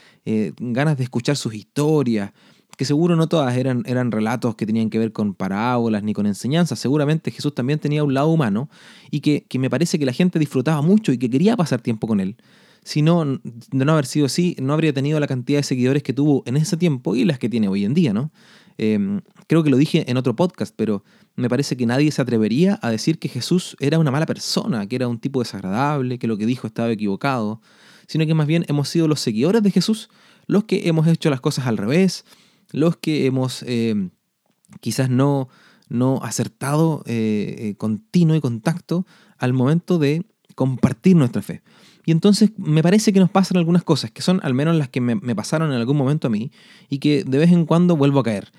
ganas 0.59 0.97
de 0.97 1.03
escuchar 1.03 1.35
sus 1.35 1.53
historias, 1.53 2.31
que 2.77 2.85
seguro 2.85 3.15
no 3.15 3.27
todas 3.27 3.55
eran, 3.55 3.83
eran 3.85 4.11
relatos 4.11 4.55
que 4.55 4.65
tenían 4.65 4.89
que 4.89 4.97
ver 4.99 5.11
con 5.11 5.33
parábolas 5.33 6.03
ni 6.03 6.13
con 6.13 6.25
enseñanzas, 6.25 6.79
seguramente 6.79 7.31
Jesús 7.31 7.53
también 7.53 7.79
tenía 7.79 8.03
un 8.03 8.13
lado 8.13 8.29
humano 8.29 8.69
y 9.11 9.21
que, 9.21 9.45
me 9.59 9.69
parece 9.69 9.99
que 9.99 10.05
la 10.05 10.13
gente 10.13 10.39
disfrutaba 10.39 10.81
mucho 10.81 11.11
y 11.11 11.17
que 11.17 11.29
quería 11.29 11.55
pasar 11.55 11.81
tiempo 11.81 12.07
con 12.07 12.19
él. 12.19 12.37
Si 12.83 13.01
no, 13.01 13.23
de 13.25 13.85
no 13.85 13.93
haber 13.93 14.05
sido 14.05 14.25
así, 14.25 14.57
no 14.59 14.73
habría 14.73 14.91
tenido 14.91 15.19
la 15.19 15.27
cantidad 15.27 15.59
de 15.59 15.63
seguidores 15.63 16.03
que 16.03 16.11
tuvo 16.11 16.43
en 16.45 16.57
ese 16.57 16.75
tiempo 16.75 17.15
y 17.15 17.23
las 17.23 17.39
que 17.39 17.47
tiene 17.47 17.69
hoy 17.69 17.85
en 17.85 17.93
día, 17.93 18.11
¿no? 18.11 18.31
Em, 18.77 19.21
creo 19.47 19.63
que 19.63 19.69
lo 19.69 19.77
dije 19.77 20.09
en 20.09 20.17
otro 20.17 20.35
podcast, 20.35 20.73
pero 20.75 21.03
me 21.35 21.47
parece 21.47 21.77
que 21.77 21.85
nadie 21.85 22.11
se 22.11 22.21
atrevería 22.21 22.79
a 22.81 22.89
decir 22.89 23.19
que 23.19 23.29
Jesús 23.29 23.77
era 23.79 23.99
una 23.99 24.11
mala 24.11 24.25
persona, 24.25 24.87
que 24.87 24.95
era 24.95 25.07
un 25.07 25.19
tipo 25.19 25.39
desagradable, 25.39 26.17
que 26.17 26.27
lo 26.27 26.37
que 26.37 26.45
dijo 26.45 26.67
estaba 26.67 26.91
equivocado, 26.91 27.61
sino 28.07 28.25
que 28.25 28.33
más 28.33 28.47
bien 28.47 28.65
hemos 28.67 28.89
sido 28.89 29.07
los 29.07 29.21
seguidores 29.21 29.63
de 29.63 29.71
Jesús 29.71 30.09
los 30.47 30.65
que 30.65 30.87
hemos 30.87 31.07
hecho 31.07 31.29
las 31.29 31.41
cosas 31.41 31.67
al 31.67 31.77
revés, 31.77 32.25
los 32.73 32.97
que 32.97 33.25
hemos 33.25 33.63
em, 33.63 34.09
quizás 34.81 35.09
no, 35.09 35.47
no 35.87 36.19
acertado 36.23 37.03
eh, 37.05 37.55
eh, 37.59 37.75
continuo 37.75 38.35
y 38.35 38.41
contacto 38.41 39.05
al 39.37 39.53
momento 39.53 39.99
de 39.99 40.25
compartir 40.55 41.15
nuestra 41.15 41.41
fe. 41.41 41.61
Y 42.05 42.11
entonces 42.11 42.51
me 42.57 42.83
parece 42.83 43.13
que 43.13 43.19
nos 43.19 43.29
pasan 43.29 43.57
algunas 43.57 43.83
cosas, 43.83 44.11
que 44.11 44.21
son 44.21 44.41
al 44.43 44.53
menos 44.53 44.75
las 44.75 44.89
que 44.89 44.99
me, 44.99 45.35
pasaron 45.35 45.71
en 45.71 45.77
algún 45.77 45.95
momento 45.95 46.27
a 46.27 46.29
mí, 46.29 46.51
y 46.89 46.99
que 46.99 47.23
de 47.23 47.37
vez 47.37 47.51
en 47.51 47.65
cuando 47.65 47.95
vuelvo 47.95 48.19
a 48.19 48.23
caer. 48.23 48.51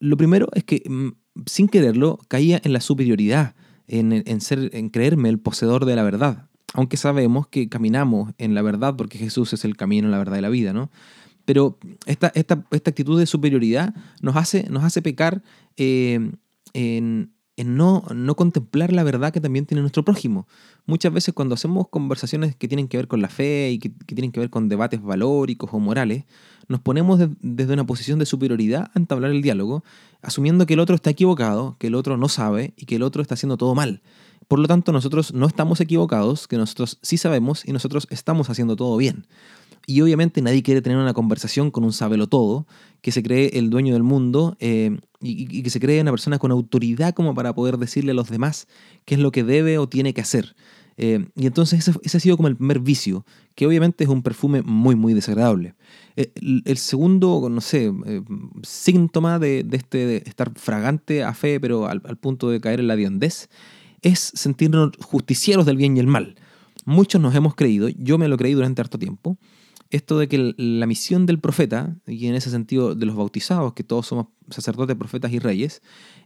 Lo 0.00 0.16
primero 0.16 0.48
es 0.54 0.64
que, 0.64 0.82
mm, 0.88 1.08
sin 1.46 1.68
quererlo, 1.68 2.18
caía 2.28 2.60
en 2.64 2.72
la 2.72 2.80
superioridad, 2.80 3.54
en, 3.88 4.40
ser, 4.40 4.70
en 4.72 4.90
creerme 4.90 5.28
el 5.28 5.38
poseedor 5.38 5.84
de 5.84 5.96
la 5.96 6.02
verdad. 6.02 6.48
Aunque 6.74 6.96
sabemos 6.96 7.48
que 7.48 7.68
caminamos 7.68 8.32
en 8.38 8.54
la 8.54 8.62
verdad 8.62 8.94
porque 8.96 9.18
Jesús 9.18 9.52
es 9.54 9.64
el 9.64 9.76
camino, 9.76 10.08
la 10.08 10.18
verdad 10.18 10.38
y 10.38 10.42
la 10.42 10.50
vida, 10.50 10.72
¿no? 10.72 10.90
Pero 11.48 11.78
esta, 12.04 12.26
actitud 12.26 13.18
de 13.18 13.24
superioridad 13.24 13.94
nos 14.20 14.36
hace, 14.36 15.00
pecar 15.00 15.42
eh, 15.78 16.30
en, 16.74 17.32
no 17.56 18.02
contemplar 18.36 18.92
la 18.92 19.02
verdad 19.02 19.32
que 19.32 19.40
también 19.40 19.64
tiene 19.64 19.80
nuestro 19.80 20.04
prójimo. 20.04 20.46
Muchas 20.84 21.10
veces 21.10 21.32
cuando 21.32 21.54
hacemos 21.54 21.88
conversaciones 21.88 22.54
que 22.54 22.68
tienen 22.68 22.86
que 22.86 22.98
ver 22.98 23.08
con 23.08 23.22
la 23.22 23.30
fe 23.30 23.70
y 23.70 23.78
que, 23.78 23.88
tienen 23.88 24.30
que 24.30 24.40
ver 24.40 24.50
con 24.50 24.68
debates 24.68 25.00
valóricos 25.00 25.70
o 25.72 25.78
morales, 25.78 26.26
nos 26.68 26.80
ponemos 26.80 27.18
desde 27.40 27.72
una 27.72 27.86
posición 27.86 28.18
de 28.18 28.26
superioridad 28.26 28.90
a 28.92 28.98
entablar 28.98 29.30
el 29.30 29.40
diálogo, 29.40 29.84
asumiendo 30.20 30.66
que 30.66 30.74
el 30.74 30.80
otro 30.80 30.96
está 30.96 31.08
equivocado, 31.08 31.76
que 31.78 31.86
el 31.86 31.94
otro 31.94 32.18
no 32.18 32.28
sabe 32.28 32.74
y 32.76 32.84
que 32.84 32.96
el 32.96 33.02
otro 33.02 33.22
está 33.22 33.36
haciendo 33.36 33.56
todo 33.56 33.74
mal. 33.74 34.02
Por 34.48 34.58
lo 34.58 34.68
tanto, 34.68 34.92
nosotros 34.92 35.32
no 35.32 35.46
estamos 35.46 35.80
equivocados, 35.80 36.46
que 36.46 36.58
nosotros 36.58 36.98
sí 37.00 37.16
sabemos 37.16 37.66
y 37.66 37.72
nosotros 37.72 38.06
estamos 38.10 38.50
haciendo 38.50 38.76
todo 38.76 38.98
bien. 38.98 39.26
Y 39.90 40.02
obviamente 40.02 40.42
nadie 40.42 40.62
quiere 40.62 40.82
tener 40.82 40.98
una 40.98 41.14
conversación 41.14 41.70
con 41.70 41.82
un 41.82 41.92
todo 42.28 42.66
que 43.00 43.10
se 43.10 43.22
cree 43.22 43.52
el 43.54 43.70
dueño 43.70 43.94
del 43.94 44.02
mundo 44.02 44.54
eh, 44.60 44.98
y, 45.22 45.62
que 45.62 45.70
se 45.70 45.80
cree 45.80 46.02
una 46.02 46.10
persona 46.10 46.38
con 46.38 46.50
autoridad 46.50 47.14
como 47.14 47.34
para 47.34 47.54
poder 47.54 47.78
decirle 47.78 48.10
a 48.10 48.14
los 48.14 48.28
demás 48.28 48.68
qué 49.06 49.14
es 49.14 49.20
lo 49.22 49.32
que 49.32 49.44
debe 49.44 49.78
o 49.78 49.88
tiene 49.88 50.12
que 50.12 50.20
hacer. 50.20 50.54
Eh, 50.98 51.26
y 51.34 51.46
entonces 51.46 51.88
ese, 51.88 52.18
ha 52.18 52.20
sido 52.20 52.36
como 52.36 52.48
el 52.48 52.56
primer 52.56 52.80
vicio, 52.80 53.24
que 53.54 53.66
obviamente 53.66 54.04
es 54.04 54.10
un 54.10 54.22
perfume 54.22 54.60
muy, 54.60 54.94
muy 54.94 55.14
desagradable. 55.14 55.74
Eh, 56.16 56.32
el, 56.66 56.76
segundo, 56.76 57.48
no 57.48 57.62
sé, 57.62 57.90
síntoma 58.64 59.38
de, 59.38 59.66
este 59.72 60.28
estar 60.28 60.52
fragante 60.56 61.24
a 61.24 61.32
fe, 61.32 61.60
pero 61.60 61.86
al, 61.86 62.02
punto 62.18 62.50
de 62.50 62.60
caer 62.60 62.80
en 62.80 62.88
la 62.88 62.96
diondez, 62.96 63.48
es 64.02 64.32
sentirnos 64.34 64.90
justicieros 65.00 65.64
del 65.64 65.78
bien 65.78 65.96
y 65.96 66.00
el 66.00 66.08
mal. 66.08 66.34
Muchos 66.84 67.22
nos 67.22 67.34
hemos 67.34 67.54
creído, 67.54 67.88
yo 67.88 68.18
me 68.18 68.28
lo 68.28 68.36
creí 68.36 68.52
durante 68.52 68.82
harto 68.82 68.98
tiempo, 68.98 69.38
esto 69.90 70.18
de 70.18 70.28
que 70.28 70.54
la 70.56 70.86
misión 70.86 71.26
del 71.26 71.38
profeta, 71.38 71.96
y 72.06 72.26
en 72.26 72.34
ese 72.34 72.50
sentido 72.50 72.94
de 72.94 73.06
los 73.06 73.16
bautizados, 73.16 73.72
que 73.72 73.84
todos 73.84 74.06
somos 74.06 74.26
sacerdotes, 74.50 74.96
profetas 74.96 75.32
y 75.32 75.38
reyes, 75.38 75.82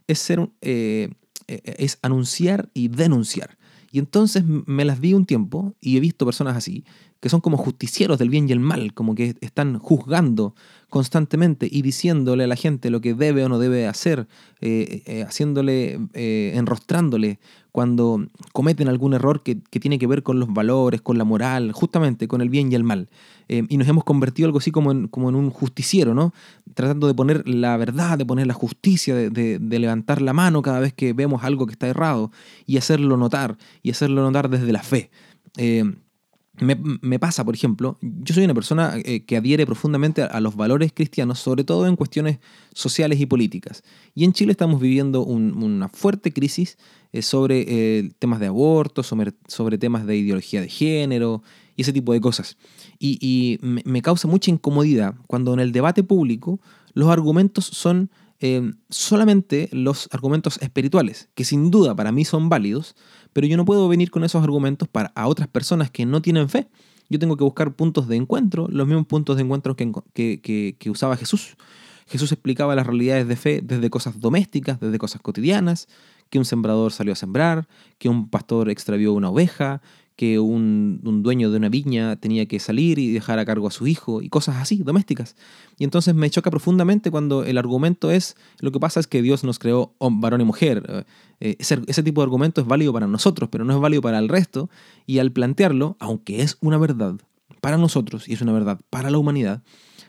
es, 0.07 0.19
ser, 0.19 0.49
es 0.61 1.99
anunciar 2.01 2.69
y 2.73 2.89
denunciar. 2.89 3.57
Y 3.91 3.99
entonces 3.99 4.43
me 4.45 4.85
las 4.85 4.99
vi 4.99 5.13
un 5.13 5.25
tiempo 5.25 5.75
y 5.79 5.97
he 5.97 5.99
visto 5.99 6.25
personas 6.25 6.57
así, 6.57 6.83
que 7.23 7.29
son 7.29 7.39
como 7.39 7.55
justicieros 7.55 8.19
del 8.19 8.29
bien 8.29 8.49
y 8.49 8.51
el 8.51 8.59
mal, 8.59 8.93
como 8.93 9.15
que 9.15 9.37
están 9.39 9.79
juzgando 9.79 10.55
constantemente 10.89 11.69
y 11.71 11.81
diciéndole 11.81 12.43
a 12.43 12.47
la 12.47 12.57
gente 12.57 12.89
lo 12.89 12.99
que 12.99 13.13
debe 13.13 13.45
o 13.45 13.47
no 13.47 13.59
debe 13.59 13.87
hacer, 13.87 14.27
eh, 14.59 15.03
eh, 15.05 15.23
haciéndole, 15.23 16.01
eh, 16.15 16.51
enrostrándole 16.55 17.39
cuando 17.71 18.27
cometen 18.51 18.89
algún 18.89 19.13
error 19.13 19.41
que, 19.41 19.55
tiene 19.55 19.99
que 19.99 20.05
ver 20.05 20.21
con 20.21 20.41
los 20.41 20.53
valores, 20.53 21.01
con 21.01 21.17
la 21.17 21.23
moral, 21.23 21.71
justamente 21.71 22.27
con 22.27 22.41
el 22.41 22.49
bien 22.49 22.69
y 22.73 22.75
el 22.75 22.83
mal. 22.83 23.07
y 23.47 23.77
nos 23.77 23.87
hemos 23.87 24.03
convertido 24.03 24.47
algo 24.47 24.57
así 24.57 24.71
como 24.71 24.91
en, 24.91 25.07
como 25.07 25.29
en 25.29 25.35
un 25.35 25.49
justiciero, 25.49 26.13
¿no? 26.13 26.33
Tratando 26.73 27.07
de 27.07 27.13
poner 27.13 27.47
la 27.47 27.77
verdad, 27.77 28.17
de 28.17 28.25
poner 28.25 28.47
la 28.47 28.53
justicia, 28.53 29.15
de, 29.15 29.59
levantar 29.61 30.21
la 30.21 30.33
mano 30.33 30.61
cada 30.61 30.81
vez 30.81 30.91
que 30.91 31.13
vemos 31.13 31.45
algo 31.45 31.67
que 31.67 31.71
está 31.71 31.87
errado 31.87 32.31
y 32.65 32.75
hacerlo 32.75 33.15
notar, 33.15 33.57
y 33.81 33.91
hacerlo 33.91 34.23
notar 34.23 34.49
desde 34.49 34.73
la 34.73 34.83
fe. 34.83 35.09
Me, 36.59 37.17
pasa, 37.17 37.43
por 37.43 37.55
ejemplo, 37.55 37.97
yo 38.01 38.35
soy 38.35 38.45
una 38.45 38.53
persona 38.53 38.93
eh, 39.03 39.25
que 39.25 39.37
adhiere 39.37 39.65
profundamente 39.65 40.21
a, 40.21 40.39
los 40.39 40.55
valores 40.55 40.91
cristianos, 40.93 41.39
sobre 41.39 41.63
todo 41.63 41.87
en 41.87 41.95
cuestiones 41.95 42.37
sociales 42.73 43.19
y 43.19 43.25
políticas. 43.25 43.83
Y 44.13 44.23
en 44.23 44.33
Chile 44.33 44.51
estamos 44.51 44.79
viviendo 44.79 45.23
una 45.23 45.89
fuerte 45.89 46.31
crisis 46.31 46.77
eh, 47.11 47.23
sobre 47.23 47.65
eh, 47.67 48.11
temas 48.19 48.39
de 48.39 48.47
aborto, 48.47 49.01
sobre, 49.01 49.31
temas 49.79 50.05
de 50.05 50.15
ideología 50.15 50.61
de 50.61 50.69
género 50.69 51.41
y 51.75 51.81
ese 51.81 51.91
tipo 51.91 52.13
de 52.13 52.21
cosas. 52.21 52.55
Y, 52.99 53.57
me, 53.61 54.01
causa 54.03 54.27
mucha 54.27 54.51
incomodidad 54.51 55.15
cuando 55.25 55.53
en 55.55 55.59
el 55.59 55.71
debate 55.71 56.03
público 56.03 56.59
los 56.93 57.09
argumentos 57.09 57.65
son 57.65 58.11
solamente 58.89 59.69
los 59.71 60.09
argumentos 60.11 60.59
espirituales, 60.61 61.29
que 61.33 61.45
sin 61.45 61.71
duda 61.71 61.95
para 61.95 62.11
mí 62.11 62.25
son 62.25 62.49
válidos, 62.49 62.95
pero 63.31 63.47
yo 63.47 63.57
no 63.57 63.65
puedo 63.65 63.87
venir 63.87 64.11
con 64.11 64.23
esos 64.23 64.43
argumentos 64.43 64.87
para 64.87 65.11
otras 65.25 65.47
personas 65.47 65.89
que 65.89 66.05
no 66.05 66.21
tienen 66.21 66.49
fe. 66.49 66.67
Yo 67.09 67.19
tengo 67.19 67.37
que 67.37 67.43
buscar 67.43 67.73
puntos 67.73 68.07
de 68.07 68.15
encuentro, 68.15 68.67
los 68.69 68.87
mismos 68.87 69.05
puntos 69.05 69.37
de 69.37 69.43
encuentro 69.43 69.75
que, 69.75 70.75
que, 70.77 70.89
usaba 70.89 71.15
Jesús. 71.15 71.55
Jesús 72.07 72.31
explicaba 72.31 72.75
las 72.75 72.85
realidades 72.85 73.27
de 73.27 73.35
fe 73.35 73.61
desde 73.63 73.89
cosas 73.89 74.19
domésticas, 74.19 74.79
desde 74.79 74.97
cosas 74.97 75.21
cotidianas, 75.21 75.87
que 76.29 76.39
un 76.39 76.45
sembrador 76.45 76.91
salió 76.91 77.13
a 77.13 77.15
sembrar, 77.15 77.67
que 77.97 78.09
un 78.09 78.29
pastor 78.29 78.69
extravió 78.69 79.13
una 79.13 79.29
oveja, 79.29 79.81
que 80.15 80.39
un, 80.39 80.99
dueño 81.23 81.49
de 81.49 81.57
una 81.57 81.69
viña 81.69 82.15
tenía 82.17 82.45
que 82.45 82.59
salir 82.59 82.99
y 82.99 83.11
dejar 83.11 83.39
a 83.39 83.45
cargo 83.45 83.67
a 83.67 83.71
su 83.71 83.87
hijo 83.87 84.21
y 84.21 84.29
cosas 84.29 84.57
así, 84.57 84.77
domésticas. 84.77 85.35
Y 85.77 85.83
entonces 85.83 86.13
me 86.13 86.29
choca 86.29 86.51
profundamente 86.51 87.11
cuando 87.11 87.43
el 87.43 87.57
argumento 87.57 88.11
es, 88.11 88.35
lo 88.59 88.71
que 88.71 88.79
pasa 88.79 88.99
es 88.99 89.07
que 89.07 89.21
Dios 89.21 89.43
nos 89.43 89.59
creó 89.59 89.95
varón 89.99 90.41
y 90.41 90.45
mujer. 90.45 91.05
Eh, 91.39 91.55
ese, 91.59 91.81
ese, 91.87 92.03
tipo 92.03 92.21
de 92.21 92.25
argumento 92.25 92.61
es 92.61 92.67
válido 92.67 92.93
para 92.93 93.07
nosotros, 93.07 93.49
pero 93.51 93.65
no 93.65 93.73
es 93.73 93.79
válido 93.79 94.01
para 94.01 94.19
el 94.19 94.29
resto. 94.29 94.69
Y 95.05 95.19
al 95.19 95.31
plantearlo, 95.31 95.97
aunque 95.99 96.41
es 96.41 96.57
una 96.61 96.77
verdad 96.77 97.15
para 97.61 97.77
nosotros 97.77 98.27
y 98.27 98.33
es 98.33 98.41
una 98.41 98.51
verdad 98.51 98.79
para 98.89 99.09
la 99.09 99.17
humanidad, 99.17 99.63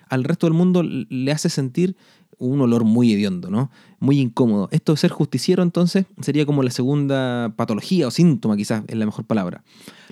al 0.08 0.24
resto 0.24 0.46
del 0.46 0.54
mundo 0.54 0.82
le 0.82 1.32
hace 1.32 1.48
sentir 1.48 1.96
un 2.38 2.60
olor 2.60 2.84
muy 2.84 3.12
hediondo, 3.12 3.50
¿no? 3.50 3.70
Muy 4.00 4.20
incómodo. 4.20 4.68
Esto 4.70 4.92
de 4.92 4.98
ser 4.98 5.10
justiciero 5.10 5.62
entonces 5.62 6.06
sería 6.20 6.46
como 6.46 6.62
la 6.62 6.70
segunda 6.70 7.54
patología 7.56 8.08
o 8.08 8.10
síntoma 8.10 8.56
quizás 8.56 8.84
es 8.86 8.96
la 8.96 9.06
mejor 9.06 9.24
palabra. 9.24 9.62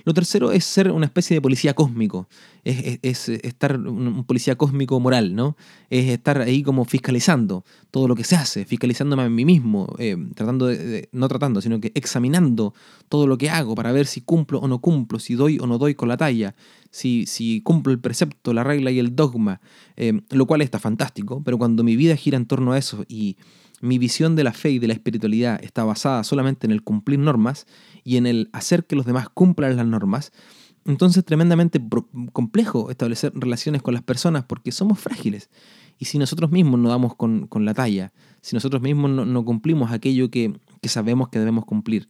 Lo 0.05 0.13
tercero 0.13 0.51
es 0.51 0.65
ser 0.65 0.91
una 0.91 1.05
especie 1.05 1.35
de 1.35 1.41
policía 1.41 1.73
cósmico, 1.73 2.27
es, 2.65 3.29
estar 3.29 3.79
un 3.79 4.25
policía 4.25 4.57
cósmico 4.57 4.99
moral, 4.99 5.33
¿no? 5.33 5.55
Es 5.89 6.09
estar 6.09 6.41
ahí 6.41 6.61
como 6.61 6.83
fiscalizando 6.83 7.63
todo 7.89 8.09
lo 8.09 8.15
que 8.15 8.25
se 8.25 8.35
hace, 8.35 8.65
fiscalizándome 8.65 9.23
a 9.23 9.29
mí 9.29 9.45
mismo, 9.45 9.95
eh, 9.99 10.17
tratando 10.35 10.65
de, 10.67 11.07
no 11.13 11.29
tratando, 11.29 11.61
sino 11.61 11.79
que 11.79 11.93
examinando 11.95 12.73
todo 13.07 13.27
lo 13.27 13.37
que 13.37 13.49
hago 13.49 13.75
para 13.75 13.93
ver 13.93 14.05
si 14.05 14.19
cumplo 14.19 14.59
o 14.59 14.67
no 14.67 14.79
cumplo, 14.79 15.19
si 15.19 15.35
doy 15.35 15.57
o 15.59 15.67
no 15.67 15.77
doy 15.77 15.95
con 15.95 16.09
la 16.09 16.17
talla, 16.17 16.53
si, 16.91 17.25
si 17.25 17.61
cumplo 17.61 17.93
el 17.93 17.99
precepto, 17.99 18.53
la 18.53 18.65
regla 18.65 18.91
y 18.91 18.99
el 18.99 19.15
dogma, 19.15 19.61
eh, 19.95 20.21
lo 20.29 20.45
cual 20.45 20.61
está 20.61 20.79
fantástico, 20.79 21.41
pero 21.43 21.57
cuando 21.57 21.83
mi 21.83 21.95
vida 21.95 22.15
gira 22.15 22.37
en 22.37 22.45
torno 22.45 22.73
a 22.73 22.77
eso 22.77 23.05
y 23.07 23.37
mi 23.81 23.97
visión 23.97 24.35
de 24.35 24.43
la 24.43 24.53
fe 24.53 24.71
y 24.71 24.79
de 24.79 24.87
la 24.87 24.93
espiritualidad 24.93 25.59
está 25.63 25.83
basada 25.83 26.23
solamente 26.23 26.65
en 26.65 26.71
el 26.71 26.83
cumplir 26.83 27.19
normas 27.19 27.67
y 28.03 28.17
en 28.17 28.25
el 28.25 28.49
hacer 28.53 28.85
que 28.85 28.95
los 28.95 29.05
demás 29.05 29.27
cumplan 29.29 29.75
las 29.75 29.85
normas, 29.85 30.31
entonces 30.85 31.19
es 31.19 31.25
tremendamente 31.25 31.81
complejo 32.31 32.89
establecer 32.91 33.31
relaciones 33.35 33.81
con 33.81 33.93
las 33.93 34.03
personas 34.03 34.43
porque 34.45 34.71
somos 34.71 34.99
frágiles. 34.99 35.49
Y 35.99 36.05
si 36.05 36.17
nosotros 36.17 36.51
mismos 36.51 36.79
no 36.79 36.89
damos 36.89 37.15
con, 37.15 37.47
la 37.53 37.73
talla, 37.73 38.11
si 38.41 38.55
nosotros 38.55 38.81
mismos 38.81 39.11
no, 39.11 39.45
cumplimos 39.45 39.91
aquello 39.91 40.29
que, 40.29 40.53
que, 40.81 40.89
sabemos 40.89 41.29
que 41.29 41.39
debemos 41.39 41.65
cumplir, 41.65 42.09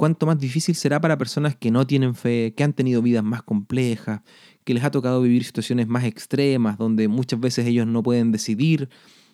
cuánto 0.00 0.24
más 0.24 0.38
difícil 0.38 0.74
será 0.74 0.98
para 0.98 1.18
personas 1.18 1.56
que 1.56 1.70
no 1.70 1.86
tienen 1.86 2.14
fe, 2.14 2.54
que 2.56 2.64
han 2.64 2.72
tenido 2.72 3.02
vidas 3.02 3.22
más 3.22 3.42
complejas, 3.42 4.22
que 4.64 4.72
les 4.72 4.82
ha 4.82 4.90
tocado 4.90 5.20
vivir 5.20 5.44
situaciones 5.44 5.88
más 5.88 6.04
extremas, 6.04 6.78
donde 6.78 7.06
muchas 7.06 7.38
veces 7.38 7.66
ellos 7.66 7.86
no 7.86 8.02
pueden 8.02 8.32
decidir 8.32 8.88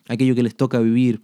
aquello 0.08 0.34
que 0.34 0.42
les 0.42 0.56
toca 0.56 0.80
vivir 0.80 1.22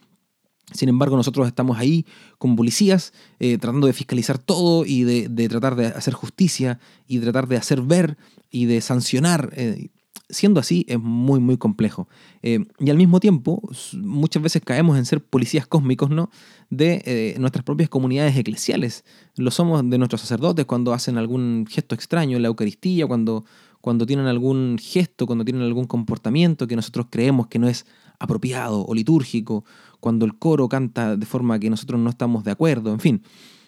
sin 0.73 0.89
embargo, 0.89 1.17
nosotros 1.17 1.49
estamos 1.49 1.77
ahí 1.77 2.07
como 2.39 2.55
policías 2.55 3.13
eh, 3.41 3.59
tratando 3.59 3.89
de 3.89 3.93
fiscalizar 3.93 4.39
todo 4.39 4.87
y 4.87 5.03
de, 5.03 5.49
tratar 5.49 5.75
de 5.75 5.87
hacer 5.87 6.15
justicia 6.15 6.79
y 7.09 7.19
tratar 7.19 7.49
de 7.49 7.57
hacer 7.57 7.83
ver 7.83 8.17
y 8.49 8.67
de 8.67 8.81
sancionar. 8.81 9.53
Eh, 9.57 9.89
siendo 10.29 10.61
así, 10.61 10.85
es 10.89 10.99
muy, 10.99 11.41
muy 11.41 11.59
complejo. 11.59 12.09
Eh, 12.43 12.65
y 12.79 12.91
al 12.91 12.97
mismo 12.97 13.21
tiempo, 13.21 13.63
muchas 13.95 14.43
veces 14.43 14.63
caemos 14.65 14.97
en 14.97 15.05
ser 15.05 15.23
policías 15.23 15.67
cósmicos 15.67 16.11
¿no? 16.11 16.31
de 16.71 17.37
nuestras 17.39 17.65
propias 17.65 17.89
comunidades 17.89 18.37
eclesiales. 18.37 19.05
Lo 19.37 19.51
somos 19.51 19.89
de 19.89 19.99
nuestros 19.99 20.23
sacerdotes 20.23 20.65
cuando 20.65 20.95
hacen 20.95 21.19
algún 21.19 21.67
gesto 21.69 21.95
extraño 21.95 22.37
en 22.37 22.43
la 22.43 22.49
Eucaristía, 22.49 23.07
cuando, 23.07 23.45
cuando 23.81 24.07
tienen 24.07 24.27
algún 24.27 24.79
gesto, 24.81 25.27
cuando 25.27 25.45
tienen 25.45 25.63
algún 25.63 25.87
comportamiento 25.87 26.67
que 26.67 26.77
nosotros 26.77 27.07
creemos 27.11 27.49
que 27.49 27.59
no 27.59 27.69
es 27.69 27.85
apropiado 28.19 28.87
o 28.87 28.95
litúrgico, 28.95 29.65
cuando 30.01 30.25
el 30.25 30.39
coro 30.39 30.69
canta 30.69 31.17
de 31.17 31.27
forma 31.27 31.59
que 31.59 31.69
nosotros 31.69 32.01
no 32.01 32.09
estamos 32.11 32.45
de 32.45 32.53
acuerdo, 32.53 32.93
en 32.93 33.01
fin. 33.01 33.23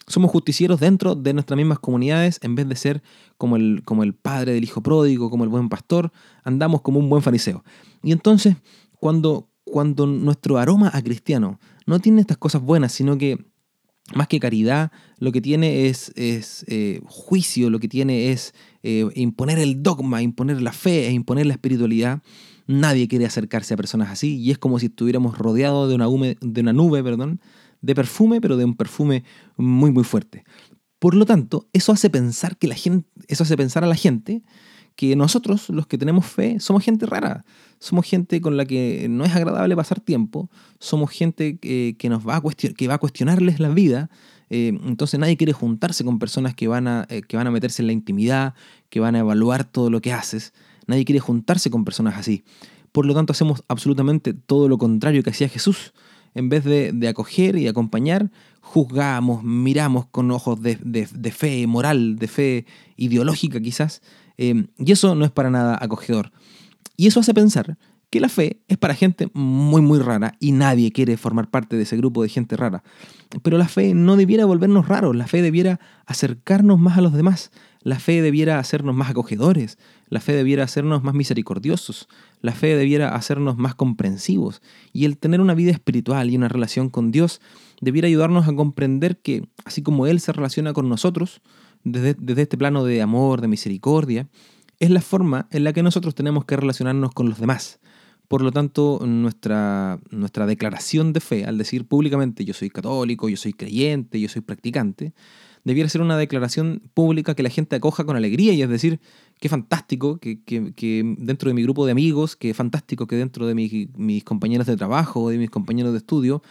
Somos 0.07 0.31
justicieros 0.31 0.79
dentro 0.79 1.15
de 1.15 1.33
nuestras 1.33 1.57
mismas 1.57 1.79
comunidades 1.79 2.39
en 2.43 2.55
vez 2.55 2.67
de 2.69 2.75
ser 2.75 3.03
como 3.37 3.55
el, 3.55 3.81
como 3.83 4.03
el 4.03 4.13
padre 4.13 4.53
del 4.53 4.63
hijo 4.63 4.81
pródigo, 4.81 5.29
como 5.29 5.43
el 5.43 5.49
buen 5.49 5.69
pastor, 5.69 6.11
andamos 6.43 6.81
como 6.81 6.99
un 6.99 7.09
buen 7.09 7.23
fariseo. 7.23 7.63
Y 8.03 8.11
entonces, 8.11 8.55
cuando, 8.99 9.49
cuando 9.63 10.05
nuestro 10.05 10.57
aroma 10.57 10.91
a 10.93 11.01
cristiano 11.01 11.59
no 11.85 11.99
tiene 11.99 12.21
estas 12.21 12.37
cosas 12.37 12.61
buenas, 12.61 12.91
sino 12.91 13.17
que 13.17 13.45
más 14.13 14.27
que 14.27 14.39
caridad, 14.39 14.91
lo 15.17 15.31
que 15.31 15.41
tiene 15.41 15.87
es, 15.87 16.11
es 16.15 16.63
eh, 16.67 17.01
juicio, 17.05 17.71
lo 17.71 17.79
que 17.79 17.87
tiene 17.87 18.31
es 18.31 18.53
eh, 18.83 19.07
imponer 19.15 19.57
el 19.57 19.81
dogma, 19.81 20.21
imponer 20.21 20.61
la 20.61 20.71
fe 20.71 21.07
e 21.07 21.11
imponer 21.11 21.47
la 21.47 21.53
espiritualidad, 21.53 22.21
Nadie 22.67 23.07
quiere 23.07 23.25
acercarse 23.25 23.75
a 23.75 23.77
personas 23.77 24.09
así 24.09 24.37
y 24.37 24.49
es 24.49 24.57
como 24.57 24.79
si 24.79 24.87
estuviéramos 24.87 25.37
rodeados 25.37 25.87
de 25.87 25.95
una, 25.95 26.07
de 26.07 26.61
una 26.61 26.73
nube 26.73 27.03
perdón, 27.03 27.39
de 27.85 27.95
perfume, 27.95 28.41
pero 28.41 28.57
de 28.57 28.65
un 28.65 28.75
perfume 28.75 29.23
muy, 29.57 29.91
muy 29.91 30.03
fuerte. 30.03 30.43
Por 30.99 31.13
lo 31.13 31.25
tanto, 31.25 31.67
eso 31.73 31.91
hace 31.91 32.09
pensar 32.09 32.57
que 32.57 32.67
la 32.67 32.75
gente, 32.75 33.07
eso 33.27 33.43
hace 33.43 33.55
pensar 33.55 33.83
a 33.83 33.87
la 33.87 33.95
gente 33.95 34.43
que 34.95 35.15
nosotros, 35.15 35.69
los 35.69 35.87
que 35.87 35.97
tenemos 35.97 36.25
fe, 36.25 36.59
somos 36.59 36.83
gente 36.83 37.05
rara, 37.05 37.45
somos 37.79 38.05
gente 38.05 38.39
con 38.39 38.55
la 38.55 38.65
que 38.65 39.07
no 39.09 39.25
es 39.25 39.35
agradable 39.35 39.75
pasar 39.75 39.99
tiempo, 39.99 40.49
somos 40.79 41.11
gente 41.11 41.57
que, 41.59 41.97
nos 42.09 42.25
va 42.25 42.37
a 42.37 42.41
que 42.41 42.87
va 42.87 42.93
a 42.93 42.97
cuestionarles 42.97 43.59
la 43.59 43.69
vida, 43.69 44.09
eh, 44.49 44.79
entonces 44.85 45.19
nadie 45.19 45.37
quiere 45.37 45.53
juntarse 45.53 46.03
con 46.03 46.17
personas 46.17 46.55
que 46.55 46.67
van, 46.67 46.87
a, 46.87 47.05
eh, 47.09 47.21
que 47.21 47.35
van 47.37 47.47
a 47.47 47.51
meterse 47.51 47.81
en 47.81 47.87
la 47.87 47.93
intimidad, 47.93 48.53
que 48.89 48.99
van 48.99 49.15
a 49.15 49.19
evaluar 49.19 49.65
todo 49.65 49.89
lo 49.89 50.01
que 50.01 50.13
haces. 50.13 50.53
Nadie 50.87 51.03
quiere 51.03 51.19
juntarse 51.19 51.69
con 51.69 51.83
personas 51.83 52.17
así. 52.17 52.43
Por 52.91 53.05
lo 53.05 53.13
tanto, 53.13 53.33
hacemos 53.33 53.63
absolutamente 53.67 54.33
todo 54.33 54.69
lo 54.69 54.77
contrario 54.77 55.23
que 55.23 55.31
hacía 55.31 55.49
Jesús. 55.49 55.93
En 56.35 56.49
vez 56.49 56.63
de, 56.63 57.07
acoger 57.07 57.55
y 57.55 57.67
acompañar, 57.67 58.29
juzgamos, 58.61 59.43
miramos 59.43 60.05
con 60.07 60.29
ojos 60.31 60.61
de, 60.61 61.31
fe 61.33 61.65
moral, 61.65 62.17
de 62.17 62.27
fe 62.27 62.65
ideológica 62.97 63.59
quizás, 63.59 64.01
eh, 64.37 64.67
y 64.77 64.91
eso 64.91 65.15
no 65.15 65.25
es 65.25 65.31
para 65.31 65.49
nada 65.49 65.77
acogedor. 65.81 66.31
Y 66.97 67.07
eso 67.07 67.21
hace 67.21 67.33
pensar 67.33 67.77
que 68.09 68.19
la 68.19 68.29
fe 68.29 68.61
es 68.67 68.77
para 68.77 68.93
gente 68.93 69.29
muy, 69.33 69.81
muy 69.81 69.99
rara 69.99 70.35
y 70.39 70.51
nadie 70.51 70.91
quiere 70.91 71.17
formar 71.17 71.49
parte 71.49 71.75
de 71.75 71.83
ese 71.83 71.97
grupo 71.97 72.23
de 72.23 72.29
gente 72.29 72.55
rara. 72.55 72.83
Pero 73.41 73.57
la 73.57 73.67
fe 73.67 73.93
no 73.93 74.15
debiera 74.15 74.45
volvernos 74.45 74.87
raros, 74.87 75.15
la 75.15 75.27
fe 75.27 75.41
debiera 75.41 75.79
acercarnos 76.05 76.79
más 76.79 76.97
a 76.97 77.01
los 77.01 77.13
demás, 77.13 77.51
la 77.85 77.99
fe 77.99 78.23
debiera 78.23 78.57
hacernos 78.57 78.95
más 78.95 79.11
acogedores, 79.11 79.77
la 80.09 80.19
fe 80.19 80.33
debiera 80.33 80.63
hacernos 80.63 81.03
más 81.03 81.13
misericordiosos, 81.13 82.09
la 82.41 82.51
fe 82.51 82.75
debiera 82.75 83.15
hacernos 83.15 83.57
más 83.57 83.75
comprensivos 83.75 84.63
y 84.91 85.05
el 85.05 85.19
tener 85.19 85.39
una 85.39 85.53
vida 85.53 85.71
espiritual 85.71 86.31
y 86.31 86.35
una 86.35 86.47
relación 86.47 86.89
con 86.89 87.11
Dios 87.11 87.41
debiera 87.81 88.07
ayudarnos 88.07 88.47
a 88.47 88.55
comprender 88.55 89.17
que 89.17 89.47
así 89.65 89.83
como 89.83 90.07
Él 90.07 90.19
se 90.19 90.33
relaciona 90.33 90.73
con 90.73 90.89
nosotros, 90.89 91.41
desde, 91.83 92.15
desde 92.15 92.41
este 92.41 92.57
plano 92.57 92.83
de 92.85 93.03
amor, 93.03 93.39
de 93.39 93.49
misericordia, 93.49 94.27
es 94.79 94.89
la 94.89 95.01
forma 95.01 95.47
en 95.51 95.63
la 95.63 95.71
que 95.71 95.83
nosotros 95.83 96.15
tenemos 96.15 96.43
que 96.45 96.57
relacionarnos 96.57 97.11
con 97.11 97.29
los 97.29 97.39
demás. 97.39 97.79
Por 98.27 98.41
lo 98.41 98.51
tanto, 98.51 98.99
nuestra, 99.05 99.99
nuestra 100.09 100.47
declaración 100.47 101.13
de 101.13 101.19
fe, 101.19 101.45
al 101.45 101.59
decir 101.59 101.85
públicamente 101.85 102.45
yo 102.45 102.55
soy 102.55 102.71
católico, 102.71 103.29
yo 103.29 103.37
soy 103.37 103.53
creyente, 103.53 104.19
yo 104.19 104.27
soy 104.27 104.41
practicante, 104.41 105.13
debiera 105.65 105.89
ser 105.89 106.01
una 106.01 106.17
declaración 106.17 106.81
pública 106.93 107.35
que 107.35 107.43
la 107.43 107.49
gente 107.49 107.75
acoja 107.75 108.05
con 108.05 108.15
alegría 108.15 108.53
y 108.53 108.61
es 108.61 108.69
decir, 108.69 109.01
qué 109.41 109.49
fantástico 109.49 110.19
que, 110.19 110.37
dentro 111.17 111.49
de 111.49 111.53
mi 111.53 111.63
grupo 111.63 111.85
de 111.85 111.91
amigos, 111.91 112.37
qué 112.37 112.53
fantástico 112.53 113.07
que 113.07 113.17
dentro 113.17 113.47
de 113.47 113.55
mis 113.55 114.23
compañeros 114.23 114.67
de 114.67 114.77
trabajo 114.77 115.29
de 115.29 115.37
mis 115.37 115.49
compañeros 115.49 115.91
de 115.91 115.97
estudio 115.97 116.41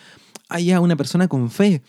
haya 0.48 0.80
una 0.80 0.96
persona 0.96 1.28
con 1.28 1.50
fe 1.50 1.82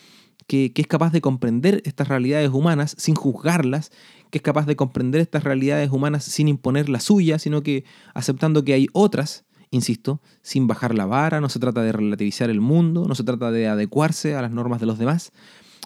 que, 0.47 0.71
es 0.75 0.87
capaz 0.87 1.11
de 1.11 1.21
comprender 1.21 1.81
estas 1.85 2.07
realidades 2.07 2.51
humanas 2.51 2.95
sin 2.97 3.15
juzgarlas, 3.15 3.91
que 4.29 4.37
es 4.37 4.41
capaz 4.41 4.65
de 4.65 4.75
comprender 4.75 5.21
estas 5.21 5.43
realidades 5.43 5.89
humanas 5.89 6.23
sin 6.23 6.47
imponer 6.47 6.89
la 6.89 6.99
suya, 6.99 7.39
sino 7.39 7.63
que 7.63 7.85
aceptando 8.13 8.63
que 8.63 8.73
hay 8.73 8.87
otras, 8.93 9.45
insisto, 9.71 10.21
sin 10.43 10.67
bajar 10.67 10.93
la 10.93 11.07
vara, 11.07 11.41
no 11.41 11.49
se 11.49 11.59
trata 11.59 11.81
de 11.81 11.91
relativizar 11.91 12.49
el 12.49 12.61
mundo, 12.61 13.05
no 13.07 13.15
se 13.15 13.23
trata 13.23 13.51
de 13.51 13.67
adecuarse 13.67 14.35
a 14.35 14.41
las 14.41 14.51
normas 14.51 14.79
de 14.79 14.85
los 14.85 14.99
demás, 14.99 15.31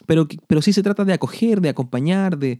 pero, 0.09 0.27
pero 0.47 0.63
sí 0.63 0.73
se 0.73 0.81
trata 0.81 1.05
de 1.05 1.13
acoger, 1.13 1.61
de 1.61 1.69
acompañar, 1.69 2.39
de, 2.39 2.59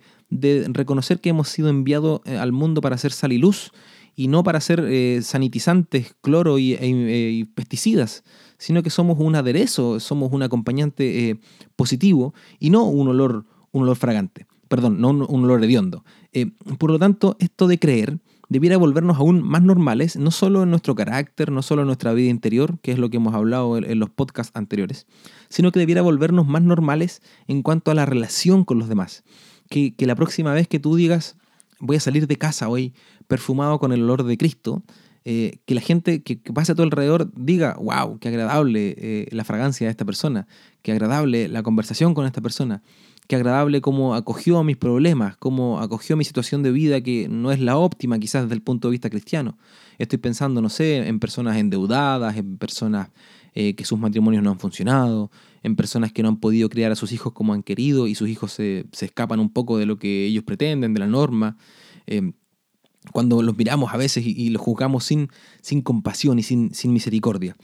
reconocer 0.67 1.19
que 1.19 1.29
hemos 1.29 1.49
sido 1.49 1.67
enviados 1.69 2.21
eh, 2.25 2.37
al 2.37 2.51
mundo 2.51 2.79
para 2.79 2.95
ser 2.95 3.11
sal 3.11 3.33
y 3.33 3.39
luz 3.39 3.71
y 4.15 4.27
no 4.27 4.43
para 4.43 4.61
ser 4.61 4.85
eh, 4.87 5.21
sanitizantes, 5.23 6.13
cloro 6.21 6.59
y, 6.59 6.73
e, 6.75 6.85
y 7.31 7.45
pesticidas, 7.45 8.23
sino 8.59 8.83
que 8.83 8.91
somos 8.91 9.17
un 9.17 9.33
aderezo, 9.33 9.99
somos 9.99 10.31
un 10.31 10.43
acompañante 10.43 11.31
eh, 11.31 11.39
positivo 11.75 12.35
y 12.59 12.69
no 12.69 12.83
un 12.83 13.07
olor, 13.07 13.45
un 13.71 13.81
olor 13.81 13.95
fragante, 13.95 14.45
perdón, 14.67 15.01
no 15.01 15.09
un, 15.09 15.43
olor 15.43 15.63
hediondo. 15.63 16.05
Eh, 16.33 16.51
por 16.77 16.91
lo 16.91 16.99
tanto, 16.99 17.35
esto 17.39 17.65
de 17.65 17.79
creer 17.79 18.19
debiera 18.49 18.77
volvernos 18.77 19.17
aún 19.17 19.41
más 19.41 19.61
normales, 19.61 20.17
no 20.17 20.31
solo 20.31 20.63
en 20.63 20.71
nuestro 20.71 20.95
carácter, 20.95 21.51
no 21.51 21.61
solo 21.61 21.83
en 21.83 21.87
nuestra 21.87 22.13
vida 22.13 22.29
interior, 22.29 22.79
que 22.81 22.91
es 22.91 22.99
lo 22.99 23.09
que 23.09 23.17
hemos 23.17 23.33
hablado 23.33 23.77
en, 23.77 23.99
los 23.99 24.09
podcasts 24.09 24.51
anteriores, 24.55 25.07
sino 25.47 25.71
que 25.71 25.79
debiera 25.79 26.01
volvernos 26.01 26.47
más 26.47 26.63
normales 26.63 27.21
en 27.47 27.61
cuanto 27.61 27.91
a 27.91 27.93
la 27.93 28.05
relación 28.05 28.65
con 28.65 28.79
los 28.79 28.89
demás. 28.89 29.23
Que, 29.69 29.93
que 29.93 30.07
la 30.07 30.15
próxima 30.15 30.53
vez 30.53 30.67
que 30.67 30.79
tú 30.79 30.95
digas, 30.95 31.37
voy 31.79 31.97
a 31.97 31.99
salir 31.99 32.27
de 32.27 32.37
casa 32.37 32.67
hoy 32.69 32.93
perfumado 33.27 33.79
con 33.79 33.93
el 33.93 34.01
olor 34.03 34.23
de 34.23 34.37
Cristo, 34.37 34.83
eh, 35.25 35.59
que 35.65 35.75
la 35.75 35.81
gente 35.81 36.23
que, 36.23 36.37
pase 36.37 36.71
a 36.71 36.75
tu 36.75 36.81
alrededor 36.81 37.29
diga, 37.35 37.75
wow, 37.79 38.17
qué 38.19 38.29
agradable 38.29 38.95
eh, 38.97 39.27
la 39.31 39.43
fragancia 39.43 39.85
de 39.85 39.91
esta 39.91 40.05
persona, 40.05 40.47
qué 40.81 40.91
agradable 40.91 41.47
la 41.49 41.61
conversación 41.61 42.13
con 42.13 42.25
esta 42.25 42.41
persona, 42.41 42.81
qué 43.29 43.35
agradable 43.35 43.79
cómo 43.79 44.15
acogió 44.15 44.63
mis 44.63 44.75
problemas, 44.75 45.37
cómo 45.37 45.79
acogió 45.79 46.17
mi 46.17 46.25
situación 46.25 46.63
de 46.63 46.71
vida 46.71 46.99
que 47.01 47.29
no 47.29 47.51
es 47.51 47.59
la 47.59 47.77
óptima 47.77 48.17
quizás 48.17 48.43
desde 48.43 48.55
el 48.55 48.63
punto 48.63 48.87
de 48.87 48.93
vista 48.93 49.11
cristiano. 49.11 49.55
Estoy 49.99 50.17
pensando, 50.17 50.61
no 50.61 50.69
sé, 50.69 51.07
en 51.07 51.19
personas 51.19 51.57
endeudadas, 51.57 52.35
en 52.37 52.57
personas 52.57 53.09
eh, 53.53 53.75
que 53.75 53.85
sus 53.85 53.99
matrimonios 53.99 54.43
no 54.43 54.49
han 54.49 54.57
funcionado, 54.57 55.29
en 55.61 55.75
personas 55.75 56.11
que 56.11 56.23
no 56.23 56.29
han 56.29 56.37
podido 56.37 56.69
criar 56.69 56.91
a 56.91 56.95
sus 56.95 57.11
hijos 57.11 57.31
como 57.33 57.53
han 57.53 57.61
querido 57.61 58.07
y 58.07 58.15
sus 58.15 58.29
hijos 58.29 58.51
se, 58.51 58.87
se 58.93 59.05
escapan 59.05 59.39
un 59.39 59.51
poco 59.51 59.77
de 59.77 59.85
lo 59.85 59.99
que 59.99 60.25
ellos 60.25 60.43
pretenden, 60.43 60.95
de 60.95 60.99
la 60.99 61.07
norma 61.07 61.55
cuando 63.11 63.43
los 63.43 63.57
miramos 63.57 63.93
a 63.93 63.97
veces 63.97 64.25
y, 64.25 64.49
los 64.49 64.61
juzgamos 64.61 65.03
sin, 65.03 65.29
sin 65.61 65.81
compasión 65.81 66.39
y 66.39 66.43
sin, 66.43 66.73
sin 66.73 66.93
misericordia. 66.93 67.55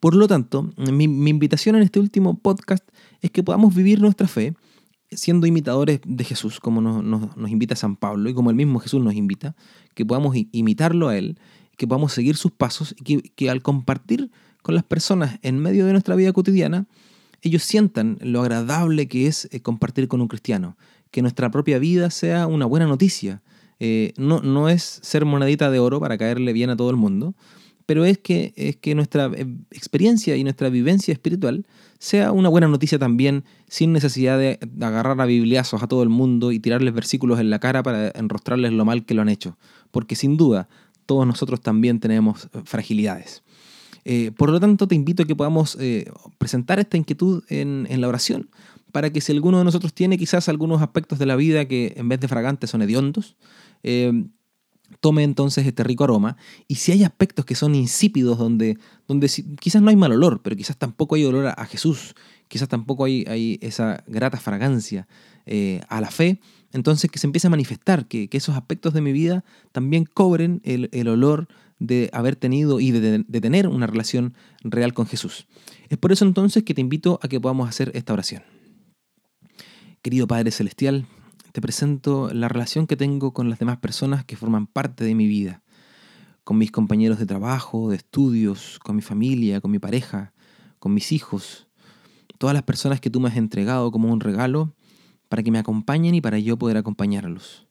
Por 0.00 0.14
lo 0.14 0.28
tanto, 0.28 0.70
mi, 0.76 1.04
invitación 1.04 1.76
en 1.76 1.82
este 1.82 1.98
último 1.98 2.38
podcast 2.38 2.86
es 3.20 3.30
que 3.30 3.42
podamos 3.42 3.74
vivir 3.74 4.00
nuestra 4.00 4.28
fe 4.28 4.54
siendo 5.10 5.46
imitadores 5.46 6.00
de 6.04 6.24
Jesús, 6.24 6.60
como 6.60 6.80
nos, 6.80 7.02
nos, 7.02 7.50
invita 7.50 7.76
San 7.76 7.96
Pablo 7.96 8.28
y 8.28 8.34
como 8.34 8.50
el 8.50 8.56
mismo 8.56 8.78
Jesús 8.78 9.02
nos 9.02 9.14
invita, 9.14 9.56
que 9.94 10.04
podamos 10.04 10.36
imitarlo 10.52 11.08
a 11.08 11.16
Él, 11.16 11.38
que 11.76 11.86
podamos 11.86 12.12
seguir 12.12 12.36
sus 12.36 12.52
pasos 12.52 12.94
y 12.98 13.04
que, 13.04 13.30
que 13.30 13.50
al 13.50 13.62
compartir 13.62 14.30
con 14.62 14.74
las 14.74 14.84
personas 14.84 15.38
en 15.42 15.58
medio 15.58 15.86
de 15.86 15.92
nuestra 15.92 16.14
vida 16.14 16.32
cotidiana, 16.32 16.86
ellos 17.42 17.62
sientan 17.62 18.18
lo 18.20 18.40
agradable 18.42 19.08
que 19.08 19.26
es 19.26 19.48
eh, 19.52 19.60
compartir 19.60 20.08
con 20.08 20.20
un 20.20 20.28
cristiano, 20.28 20.76
que 21.10 21.22
nuestra 21.22 21.50
propia 21.50 21.78
vida 21.78 22.10
sea 22.10 22.46
una 22.46 22.66
buena 22.66 22.86
noticia, 22.86 23.42
eh, 23.80 24.12
no, 24.16 24.40
no 24.40 24.68
es 24.68 25.00
ser 25.02 25.24
monedita 25.24 25.70
de 25.70 25.78
oro 25.78 26.00
para 26.00 26.18
caerle 26.18 26.52
bien 26.52 26.70
a 26.70 26.76
todo 26.76 26.90
el 26.90 26.96
mundo, 26.96 27.34
pero 27.88 28.04
es 28.04 28.18
que, 28.18 28.52
es 28.54 28.76
que 28.76 28.94
nuestra 28.94 29.30
eh, 29.34 29.46
experiencia 29.70 30.36
y 30.36 30.44
nuestra 30.44 30.68
vivencia 30.68 31.10
espiritual 31.10 31.64
sea 31.98 32.32
una 32.32 32.50
buena 32.50 32.68
noticia 32.68 32.98
también, 32.98 33.44
sin 33.66 33.94
necesidad 33.94 34.38
de 34.38 34.58
agarrar 34.82 35.18
a 35.18 35.24
bibliazos 35.24 35.82
a 35.82 35.86
todo 35.86 36.02
el 36.02 36.10
mundo 36.10 36.52
y 36.52 36.60
tirarles 36.60 36.92
versículos 36.92 37.40
en 37.40 37.48
la 37.48 37.60
cara 37.60 37.82
para 37.82 38.10
enrostrarles 38.14 38.72
lo 38.72 38.84
mal 38.84 39.06
que 39.06 39.14
lo 39.14 39.22
han 39.22 39.30
hecho, 39.30 39.56
porque 39.90 40.16
sin 40.16 40.36
duda 40.36 40.68
todos 41.06 41.26
nosotros 41.26 41.62
también 41.62 41.98
tenemos 41.98 42.50
eh, 42.52 42.60
fragilidades. 42.62 43.42
por 44.36 44.50
lo 44.50 44.60
tanto, 44.60 44.86
te 44.86 44.94
invito 44.94 45.22
a 45.22 45.26
que 45.26 45.34
podamos 45.34 45.78
presentar 46.36 46.78
esta 46.78 46.98
inquietud 46.98 47.42
en, 47.48 48.00
la 48.02 48.08
oración, 48.08 48.50
para 48.92 49.10
que 49.10 49.22
si 49.22 49.32
alguno 49.32 49.56
de 49.58 49.64
nosotros 49.64 49.94
tiene 49.94 50.18
quizás 50.18 50.50
algunos 50.50 50.82
aspectos 50.82 51.18
de 51.18 51.24
la 51.24 51.36
vida 51.36 51.64
que 51.64 51.94
en 51.96 52.10
vez 52.10 52.20
de 52.20 52.28
fragantes 52.28 52.68
son 52.68 52.82
hediondos, 52.82 53.36
eh, 53.82 54.12
tome 55.00 55.22
entonces 55.22 55.66
este 55.66 55.84
rico 55.84 56.04
aroma. 56.04 56.36
Y 56.66 56.76
si 56.76 56.92
hay 56.92 57.04
aspectos 57.04 57.44
que 57.44 57.54
son 57.54 57.74
insípidos, 57.74 58.38
donde, 58.38 58.78
donde 59.06 59.30
quizás 59.60 59.82
no 59.82 59.90
hay 59.90 59.96
mal 59.96 60.12
olor, 60.12 60.40
pero 60.42 60.56
quizás 60.56 60.76
tampoco 60.76 61.14
hay 61.14 61.24
olor 61.24 61.46
a, 61.46 61.64
Jesús, 61.66 62.14
quizás 62.48 62.68
tampoco 62.68 63.04
hay, 63.04 63.24
hay 63.28 63.58
esa 63.62 64.02
grata 64.06 64.38
fragancia 64.38 65.06
eh, 65.46 65.80
a 65.88 66.00
la 66.00 66.10
fe, 66.10 66.40
entonces 66.72 67.10
que 67.10 67.18
se 67.18 67.26
empiece 67.26 67.46
a 67.46 67.50
manifestar, 67.50 68.06
que, 68.06 68.28
esos 68.32 68.56
aspectos 68.56 68.94
de 68.94 69.00
mi 69.00 69.12
vida 69.12 69.44
también 69.72 70.04
cobren 70.04 70.60
el, 70.64 71.08
olor 71.08 71.48
de 71.78 72.10
haber 72.12 72.36
tenido 72.36 72.80
y 72.80 72.90
de, 72.90 73.24
de, 73.26 73.40
tener 73.40 73.68
una 73.68 73.86
relación 73.86 74.34
real 74.62 74.94
con 74.94 75.06
Jesús. 75.06 75.46
Es 75.88 75.98
por 75.98 76.12
eso 76.12 76.24
entonces 76.24 76.64
que 76.64 76.74
te 76.74 76.80
invito 76.80 77.18
a 77.22 77.28
que 77.28 77.40
podamos 77.40 77.68
hacer 77.68 77.90
esta 77.94 78.12
oración. 78.12 78.42
Querido 80.02 80.26
Padre 80.26 80.50
Celestial, 80.50 81.06
te 81.52 81.60
presento 81.60 82.32
la 82.32 82.48
relación 82.48 82.86
que 82.86 82.96
tengo 82.96 83.32
con 83.32 83.48
las 83.48 83.58
demás 83.58 83.78
personas 83.78 84.24
que 84.24 84.36
forman 84.36 84.66
parte 84.66 85.04
de 85.04 85.14
mi 85.14 85.26
vida, 85.26 85.62
con 86.44 86.58
mis 86.58 86.70
compañeros 86.70 87.18
de 87.18 87.26
trabajo, 87.26 87.90
de 87.90 87.96
estudios, 87.96 88.78
con 88.80 88.96
mi 88.96 89.02
familia, 89.02 89.60
con 89.60 89.70
mi 89.70 89.78
pareja, 89.78 90.32
con 90.78 90.94
mis 90.94 91.12
hijos, 91.12 91.68
todas 92.38 92.54
las 92.54 92.62
personas 92.62 93.00
que 93.00 93.10
tú 93.10 93.20
me 93.20 93.28
has 93.28 93.36
entregado 93.36 93.90
como 93.90 94.12
un 94.12 94.20
regalo 94.20 94.74
para 95.28 95.42
que 95.42 95.50
me 95.50 95.58
acompañen 95.58 96.14
y 96.14 96.20
para 96.20 96.38
yo 96.38 96.58
poder 96.58 96.76
acompañarlos. 96.76 97.66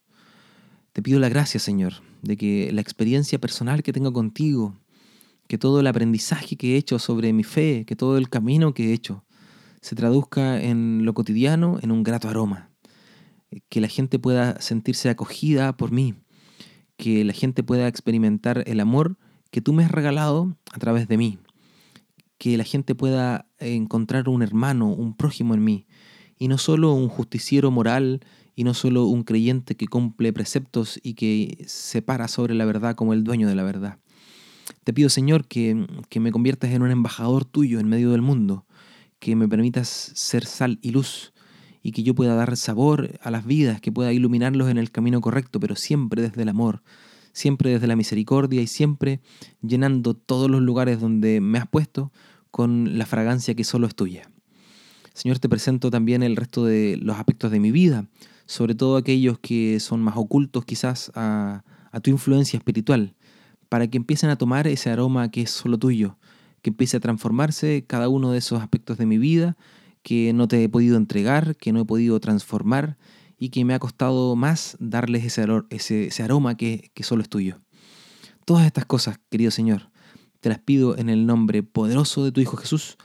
Te 0.94 1.02
pido 1.02 1.20
la 1.20 1.30
gracia, 1.30 1.60
Señor, 1.60 1.94
de 2.24 2.38
que 2.38 2.72
la 2.74 2.82
experiencia 2.82 3.40
personal 3.40 3.84
que 3.84 3.94
tengo 3.94 4.12
contigo, 4.12 4.76
que 5.48 5.58
todo 5.58 5.80
el 5.80 5.88
aprendizaje 5.88 6.58
que 6.58 6.74
he 6.74 6.78
hecho 6.78 7.00
sobre 7.00 7.32
mi 7.34 7.44
fe, 7.44 7.86
que 7.86 7.96
todo 7.96 8.18
el 8.18 8.30
camino 8.30 8.74
que 8.74 8.90
he 8.90 8.94
hecho, 8.94 9.24
se 9.82 9.96
traduzca 9.96 10.62
en 10.62 11.06
lo 11.06 11.14
cotidiano 11.14 11.78
en 11.82 11.92
un 11.92 12.04
grato 12.04 12.28
aroma 12.28 12.72
que 13.70 13.82
la 13.82 13.88
gente 13.88 14.20
pueda 14.20 14.60
sentirse 14.62 15.10
acogida 15.10 15.76
por 15.78 15.92
mí, 15.92 16.16
que 16.98 17.24
la 17.24 17.34
gente 17.34 17.64
pueda 17.64 17.88
experimentar 17.88 18.64
el 18.68 18.80
amor 18.80 19.18
que 19.52 19.62
tú 19.62 19.74
me 19.74 19.84
has 19.84 19.92
regalado 19.92 20.58
a 20.72 20.80
través 20.80 21.08
de 21.08 21.18
mí, 21.18 21.40
que 22.38 22.58
la 22.58 22.64
gente 22.64 22.96
pueda 22.96 23.48
encontrar 23.60 24.30
un 24.30 24.44
hermano, 24.44 24.90
un 24.90 25.16
prójimo 25.16 25.54
en 25.54 25.64
mí, 25.64 25.88
y 26.38 26.48
no 26.48 26.58
solo 26.58 26.94
un 26.94 27.08
justiciero 27.10 27.72
moral, 27.72 28.22
y 28.58 28.64
no 28.64 28.74
solo 28.74 29.06
un 29.06 29.24
creyente 29.24 29.78
que 29.78 29.88
cumple 29.88 30.34
preceptos 30.34 31.00
y 31.04 31.14
que 31.14 31.64
se 31.68 32.02
para 32.02 32.28
sobre 32.28 32.56
la 32.56 32.66
verdad 32.66 32.96
como 32.96 33.14
el 33.14 33.24
dueño 33.24 33.48
de 33.48 33.54
la 33.54 33.62
verdad. 33.62 34.00
Te 34.84 34.94
pido, 34.94 35.10
Señor, 35.10 35.48
que, 35.48 35.86
que 36.10 36.20
me 36.20 36.32
conviertas 36.32 36.72
en 36.72 36.82
un 36.82 36.90
embajador 36.90 37.46
tuyo 37.46 37.80
en 37.80 37.88
medio 37.88 38.12
del 38.12 38.24
mundo, 38.24 38.66
que 39.20 39.36
me 39.36 39.48
permitas 39.48 39.88
ser 39.88 40.44
sal 40.44 40.80
y 40.82 40.90
luz, 40.90 41.34
y 41.88 41.94
que 41.94 42.04
yo 42.04 42.14
pueda 42.14 42.36
dar 42.36 42.58
sabor 42.58 43.18
a 43.22 43.32
las 43.32 43.46
vidas, 43.46 43.80
que 43.80 43.94
pueda 43.94 44.12
iluminarlos 44.12 44.70
en 44.70 44.78
el 44.78 44.92
camino 44.92 45.22
correcto, 45.22 45.62
pero 45.62 45.78
siempre 45.78 46.22
desde 46.22 46.42
el 46.42 46.50
amor, 46.50 46.82
siempre 47.32 47.70
desde 47.70 47.88
la 47.88 47.96
misericordia 47.96 48.62
y 48.62 48.68
siempre 48.68 49.22
llenando 49.62 50.14
todos 50.14 50.52
los 50.52 50.62
lugares 50.62 51.00
donde 51.00 51.40
me 51.40 51.60
has 51.60 51.66
puesto 51.66 52.12
con 52.52 52.98
la 52.98 53.06
fragancia 53.06 53.56
que 53.56 53.64
solo 53.64 53.88
es 53.88 53.96
tuya. 53.96 54.30
Señor, 55.14 55.40
te 55.40 55.48
presento 55.48 55.90
también 55.90 56.24
el 56.24 56.36
resto 56.36 56.66
de 56.66 56.98
los 57.02 57.16
aspectos 57.16 57.52
de 57.52 57.62
mi 57.62 57.72
vida, 57.72 58.06
sobre 58.48 58.76
todo 58.76 58.98
aquellos 58.98 59.40
que 59.40 59.80
son 59.80 60.02
más 60.02 60.18
ocultos 60.18 60.66
quizás 60.66 61.10
a, 61.16 61.64
tu 62.04 62.10
influencia 62.10 62.58
espiritual, 62.58 63.14
para 63.70 63.88
que 63.88 63.96
empiecen 63.96 64.30
a 64.30 64.36
tomar 64.36 64.68
ese 64.68 64.90
aroma 64.90 65.32
que 65.32 65.44
es 65.44 65.52
solo 65.52 65.80
tuyo, 65.80 66.18
que 66.62 66.70
empiece 66.72 66.98
a 66.98 67.00
transformarse 67.00 67.86
cada 67.88 68.10
uno 68.10 68.34
de 68.34 68.40
esos 68.40 68.62
aspectos 68.62 68.98
de 68.98 69.06
mi 69.06 69.18
vida 69.18 69.56
que 70.04 70.34
no 70.34 70.48
te 70.48 70.64
he 70.64 70.70
podido 70.70 70.98
entregar, 70.98 71.56
que 71.56 71.72
no 71.72 71.82
he 71.82 71.86
podido 71.86 72.20
transformar 72.20 72.98
y 73.38 73.50
que 73.50 73.64
me 73.66 73.74
ha 73.74 73.80
costado 73.80 74.36
más 74.36 74.78
darles 74.80 75.26
ese, 75.26 76.24
aroma 76.24 76.58
que, 76.58 76.92
que 76.94 77.04
solo 77.04 77.22
es 77.22 77.30
tuyo. 77.30 77.60
Todas 78.46 78.66
estas 78.66 78.86
cosas, 78.86 79.20
querido 79.30 79.52
Señor, 79.52 79.92
te 80.40 80.50
las 80.50 80.60
pido 80.60 80.98
en 80.98 81.10
el 81.10 81.26
nombre 81.26 81.64
poderoso 81.64 82.24
de 82.24 82.32
tu 82.32 82.42
Hijo 82.42 82.58
Jesús. 82.58 82.98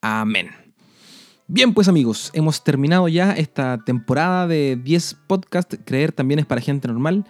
Amén. 0.00 0.50
Bien, 1.52 1.74
pues 1.74 1.88
amigos, 1.88 2.30
hemos 2.32 2.62
terminado 2.62 3.08
ya 3.08 3.32
esta 3.32 3.78
temporada 3.84 4.46
de 4.46 4.78
10 4.80 5.16
podcasts. 5.26 5.78
Creer 5.84 6.12
también 6.12 6.38
es 6.38 6.46
para 6.46 6.60
gente 6.60 6.86
normal. 6.86 7.24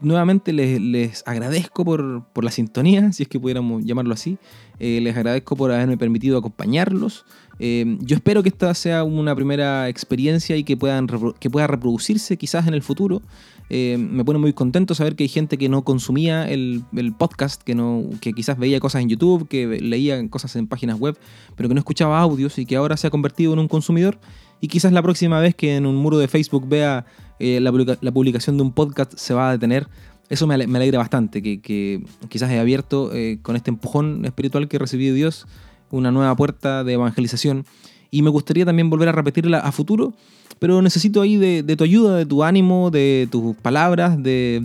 Nuevamente 0.00 0.52
les, 0.52 1.22
agradezco 1.24 1.84
por, 1.84 2.24
la 2.42 2.50
sintonía, 2.50 3.12
si 3.12 3.22
es 3.22 3.28
que 3.28 3.38
pudiéramos 3.38 3.84
llamarlo 3.84 4.12
así. 4.12 4.38
Eh, 4.80 5.00
les 5.00 5.16
agradezco 5.16 5.54
por 5.54 5.70
haberme 5.70 5.96
permitido 5.96 6.36
acompañarlos. 6.36 7.24
Eh, 7.62 7.98
yo 8.00 8.16
espero 8.16 8.42
que 8.42 8.48
esta 8.48 8.72
sea 8.72 9.04
una 9.04 9.36
primera 9.36 9.90
experiencia 9.90 10.56
y 10.56 10.64
que, 10.64 10.78
puedan, 10.78 11.06
que 11.38 11.50
pueda 11.50 11.66
reproducirse 11.66 12.38
quizás 12.38 12.66
en 12.66 12.72
el 12.72 12.82
futuro. 12.82 13.20
Eh, 13.68 13.98
me 13.98 14.24
pone 14.24 14.38
muy 14.38 14.54
contento 14.54 14.94
saber 14.94 15.14
que 15.14 15.24
hay 15.24 15.28
gente 15.28 15.58
que 15.58 15.68
no 15.68 15.84
consumía 15.84 16.48
el, 16.50 16.82
podcast, 17.18 17.62
que, 17.62 17.74
no, 17.74 18.04
que 18.22 18.32
quizás 18.32 18.58
veía 18.58 18.80
cosas 18.80 19.02
en 19.02 19.10
YouTube, 19.10 19.46
que 19.46 19.66
leía 19.80 20.26
cosas 20.30 20.56
en 20.56 20.66
páginas 20.66 20.98
web, 20.98 21.18
pero 21.54 21.68
que 21.68 21.74
no 21.74 21.78
escuchaba 21.78 22.18
audios 22.18 22.58
y 22.58 22.64
que 22.64 22.76
ahora 22.76 22.96
se 22.96 23.06
ha 23.06 23.10
convertido 23.10 23.52
en 23.52 23.58
un 23.58 23.68
consumidor. 23.68 24.18
Y 24.62 24.68
quizás 24.68 24.92
la 24.92 25.02
próxima 25.02 25.38
vez 25.38 25.54
que 25.54 25.76
en 25.76 25.84
un 25.84 25.96
muro 25.96 26.18
de 26.18 26.28
Facebook 26.28 26.66
vea 26.66 27.04
eh, 27.38 27.60
la, 27.60 27.72
publicación 28.12 28.56
de 28.56 28.62
un 28.62 28.72
podcast 28.72 29.12
se 29.16 29.34
va 29.34 29.50
a 29.50 29.52
detener. 29.52 29.86
Eso 30.30 30.46
me, 30.46 30.54
alegra 30.54 30.98
bastante, 30.98 31.42
que, 31.42 32.02
quizás 32.28 32.50
he 32.50 32.58
abierto 32.58 33.14
eh, 33.14 33.38
con 33.42 33.54
este 33.56 33.70
empujón 33.70 34.24
espiritual 34.24 34.66
que 34.66 34.78
recibí 34.78 35.06
de 35.06 35.14
Dios 35.14 35.46
una 35.90 36.10
nueva 36.10 36.34
puerta 36.36 36.84
de 36.84 36.94
evangelización. 36.94 37.64
Y 38.10 38.22
me 38.22 38.30
gustaría 38.30 38.64
también 38.64 38.90
volver 38.90 39.08
a 39.08 39.12
repetirla 39.12 39.58
a 39.58 39.72
futuro 39.72 40.14
pero 40.60 40.82
necesito 40.82 41.22
ahí 41.22 41.36
de, 41.36 41.76
tu 41.76 41.84
ayuda, 41.84 42.16
de 42.16 42.26
tu 42.26 42.44
ánimo, 42.44 42.90
de 42.90 43.26
tus 43.32 43.56
palabras, 43.56 44.22
de, 44.22 44.62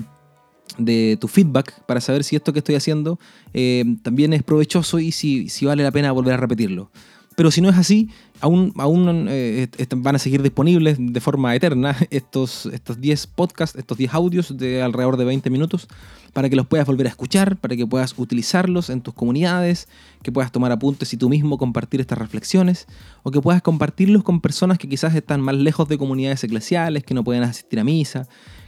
tu 1.19 1.27
feedback 1.27 1.81
para 1.85 2.01
saber 2.01 2.25
si 2.25 2.35
esto 2.35 2.51
que 2.51 2.59
estoy 2.59 2.75
haciendo 2.75 3.17
eh, 3.53 3.85
también 4.03 4.33
es 4.33 4.43
provechoso 4.43 4.99
y 4.99 5.13
si, 5.13 5.47
si 5.47 5.65
vale 5.65 5.83
la 5.83 5.91
pena 5.91 6.11
volver 6.11 6.33
a 6.33 6.38
repetirlo. 6.38 6.91
Pero 7.35 7.51
si 7.51 7.59
no 7.59 7.69
es 7.69 7.75
así, 7.75 8.09
aún, 8.39 8.73
eh, 9.29 9.67
van 9.97 10.15
a 10.15 10.19
seguir 10.19 10.41
disponibles 10.41 10.97
de 10.99 11.19
forma 11.19 11.53
eterna 11.53 11.95
estos 12.09 12.69
10 12.97 13.27
podcasts, 13.27 13.77
estos 13.77 13.97
10 13.97 14.13
audios 14.13 14.57
de 14.57 14.81
alrededor 14.81 15.17
de 15.17 15.25
20 15.25 15.49
minutos, 15.49 15.87
para 16.31 16.49
que 16.49 16.55
los 16.55 16.65
puedas 16.65 16.87
volver 16.87 17.07
a 17.07 17.09
escuchar, 17.09 17.57
para 17.57 17.75
que 17.75 17.85
puedas 17.85 18.15
utilizarlos 18.17 18.89
en 18.89 19.01
tus 19.01 19.13
comunidades, 19.13 19.89
que 20.23 20.31
puedas 20.31 20.51
tomar 20.51 20.71
apuntes 20.71 21.13
y 21.13 21.17
tú 21.17 21.27
mismo 21.27 21.57
compartir 21.57 21.99
estas 21.99 22.17
reflexiones, 22.17 22.87
o 23.23 23.31
que 23.31 23.41
puedas 23.41 23.61
compartirlos 23.61 24.23
con 24.23 24.39
personas 24.39 24.77
que 24.77 24.87
quizás 24.87 25.13
están 25.13 25.41
más 25.41 25.55
lejos 25.55 25.89
de 25.89 25.97
comunidades 25.97 26.43
eclesiales, 26.43 27.03
que 27.03 27.13
no 27.13 27.23
pueden 27.23 27.43
asistir 27.43 27.79
a 27.81 27.83
misa, 27.83 28.27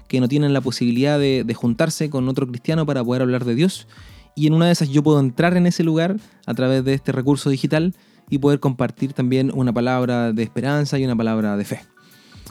que 0.09 0.19
no 0.19 0.27
tienen 0.27 0.51
la 0.51 0.61
posibilidad 0.61 1.19
de 1.19 1.53
juntarse 1.53 2.09
con 2.09 2.27
otro 2.27 2.47
cristiano 2.47 2.85
para 2.85 3.03
poder 3.03 3.21
hablar 3.21 3.45
de 3.45 3.55
Dios. 3.55 3.87
Y 4.35 4.45
en 4.45 4.53
una 4.53 4.67
de 4.67 4.71
esas 4.71 4.89
yo 4.89 5.01
puedo 5.03 5.19
entrar 5.19 5.57
en 5.57 5.65
ese 5.65 5.83
lugar 5.83 6.17
a 6.45 6.53
través 6.53 6.85
de 6.85 6.93
este 6.93 7.11
recurso 7.11 7.49
digital 7.49 7.95
y 8.29 8.37
poder 8.37 8.59
compartir 8.59 9.13
también 9.13 9.51
una 9.53 9.73
palabra 9.73 10.33
de 10.33 10.43
esperanza 10.43 10.97
y 10.99 11.05
una 11.05 11.15
palabra 11.15 11.57
de 11.57 11.65
fe. 11.65 11.81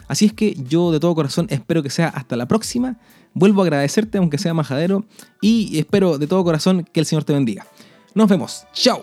Así 0.07 0.25
es 0.25 0.33
que 0.33 0.55
yo 0.67 0.91
de 0.91 0.99
todo 0.99 1.15
corazón 1.15 1.47
espero 1.49 1.83
que 1.83 1.89
sea 1.89 2.07
hasta 2.07 2.35
la 2.35 2.47
próxima. 2.47 2.97
Vuelvo 3.33 3.61
a 3.61 3.65
agradecerte 3.65 4.17
aunque 4.17 4.37
sea 4.37 4.53
majadero 4.53 5.05
y 5.41 5.77
espero 5.77 6.17
de 6.17 6.27
todo 6.27 6.43
corazón 6.43 6.87
que 6.91 6.99
el 6.99 7.05
Señor 7.05 7.23
te 7.23 7.33
bendiga. 7.33 7.67
Nos 8.15 8.29
vemos. 8.29 8.65
Chao. 8.73 9.01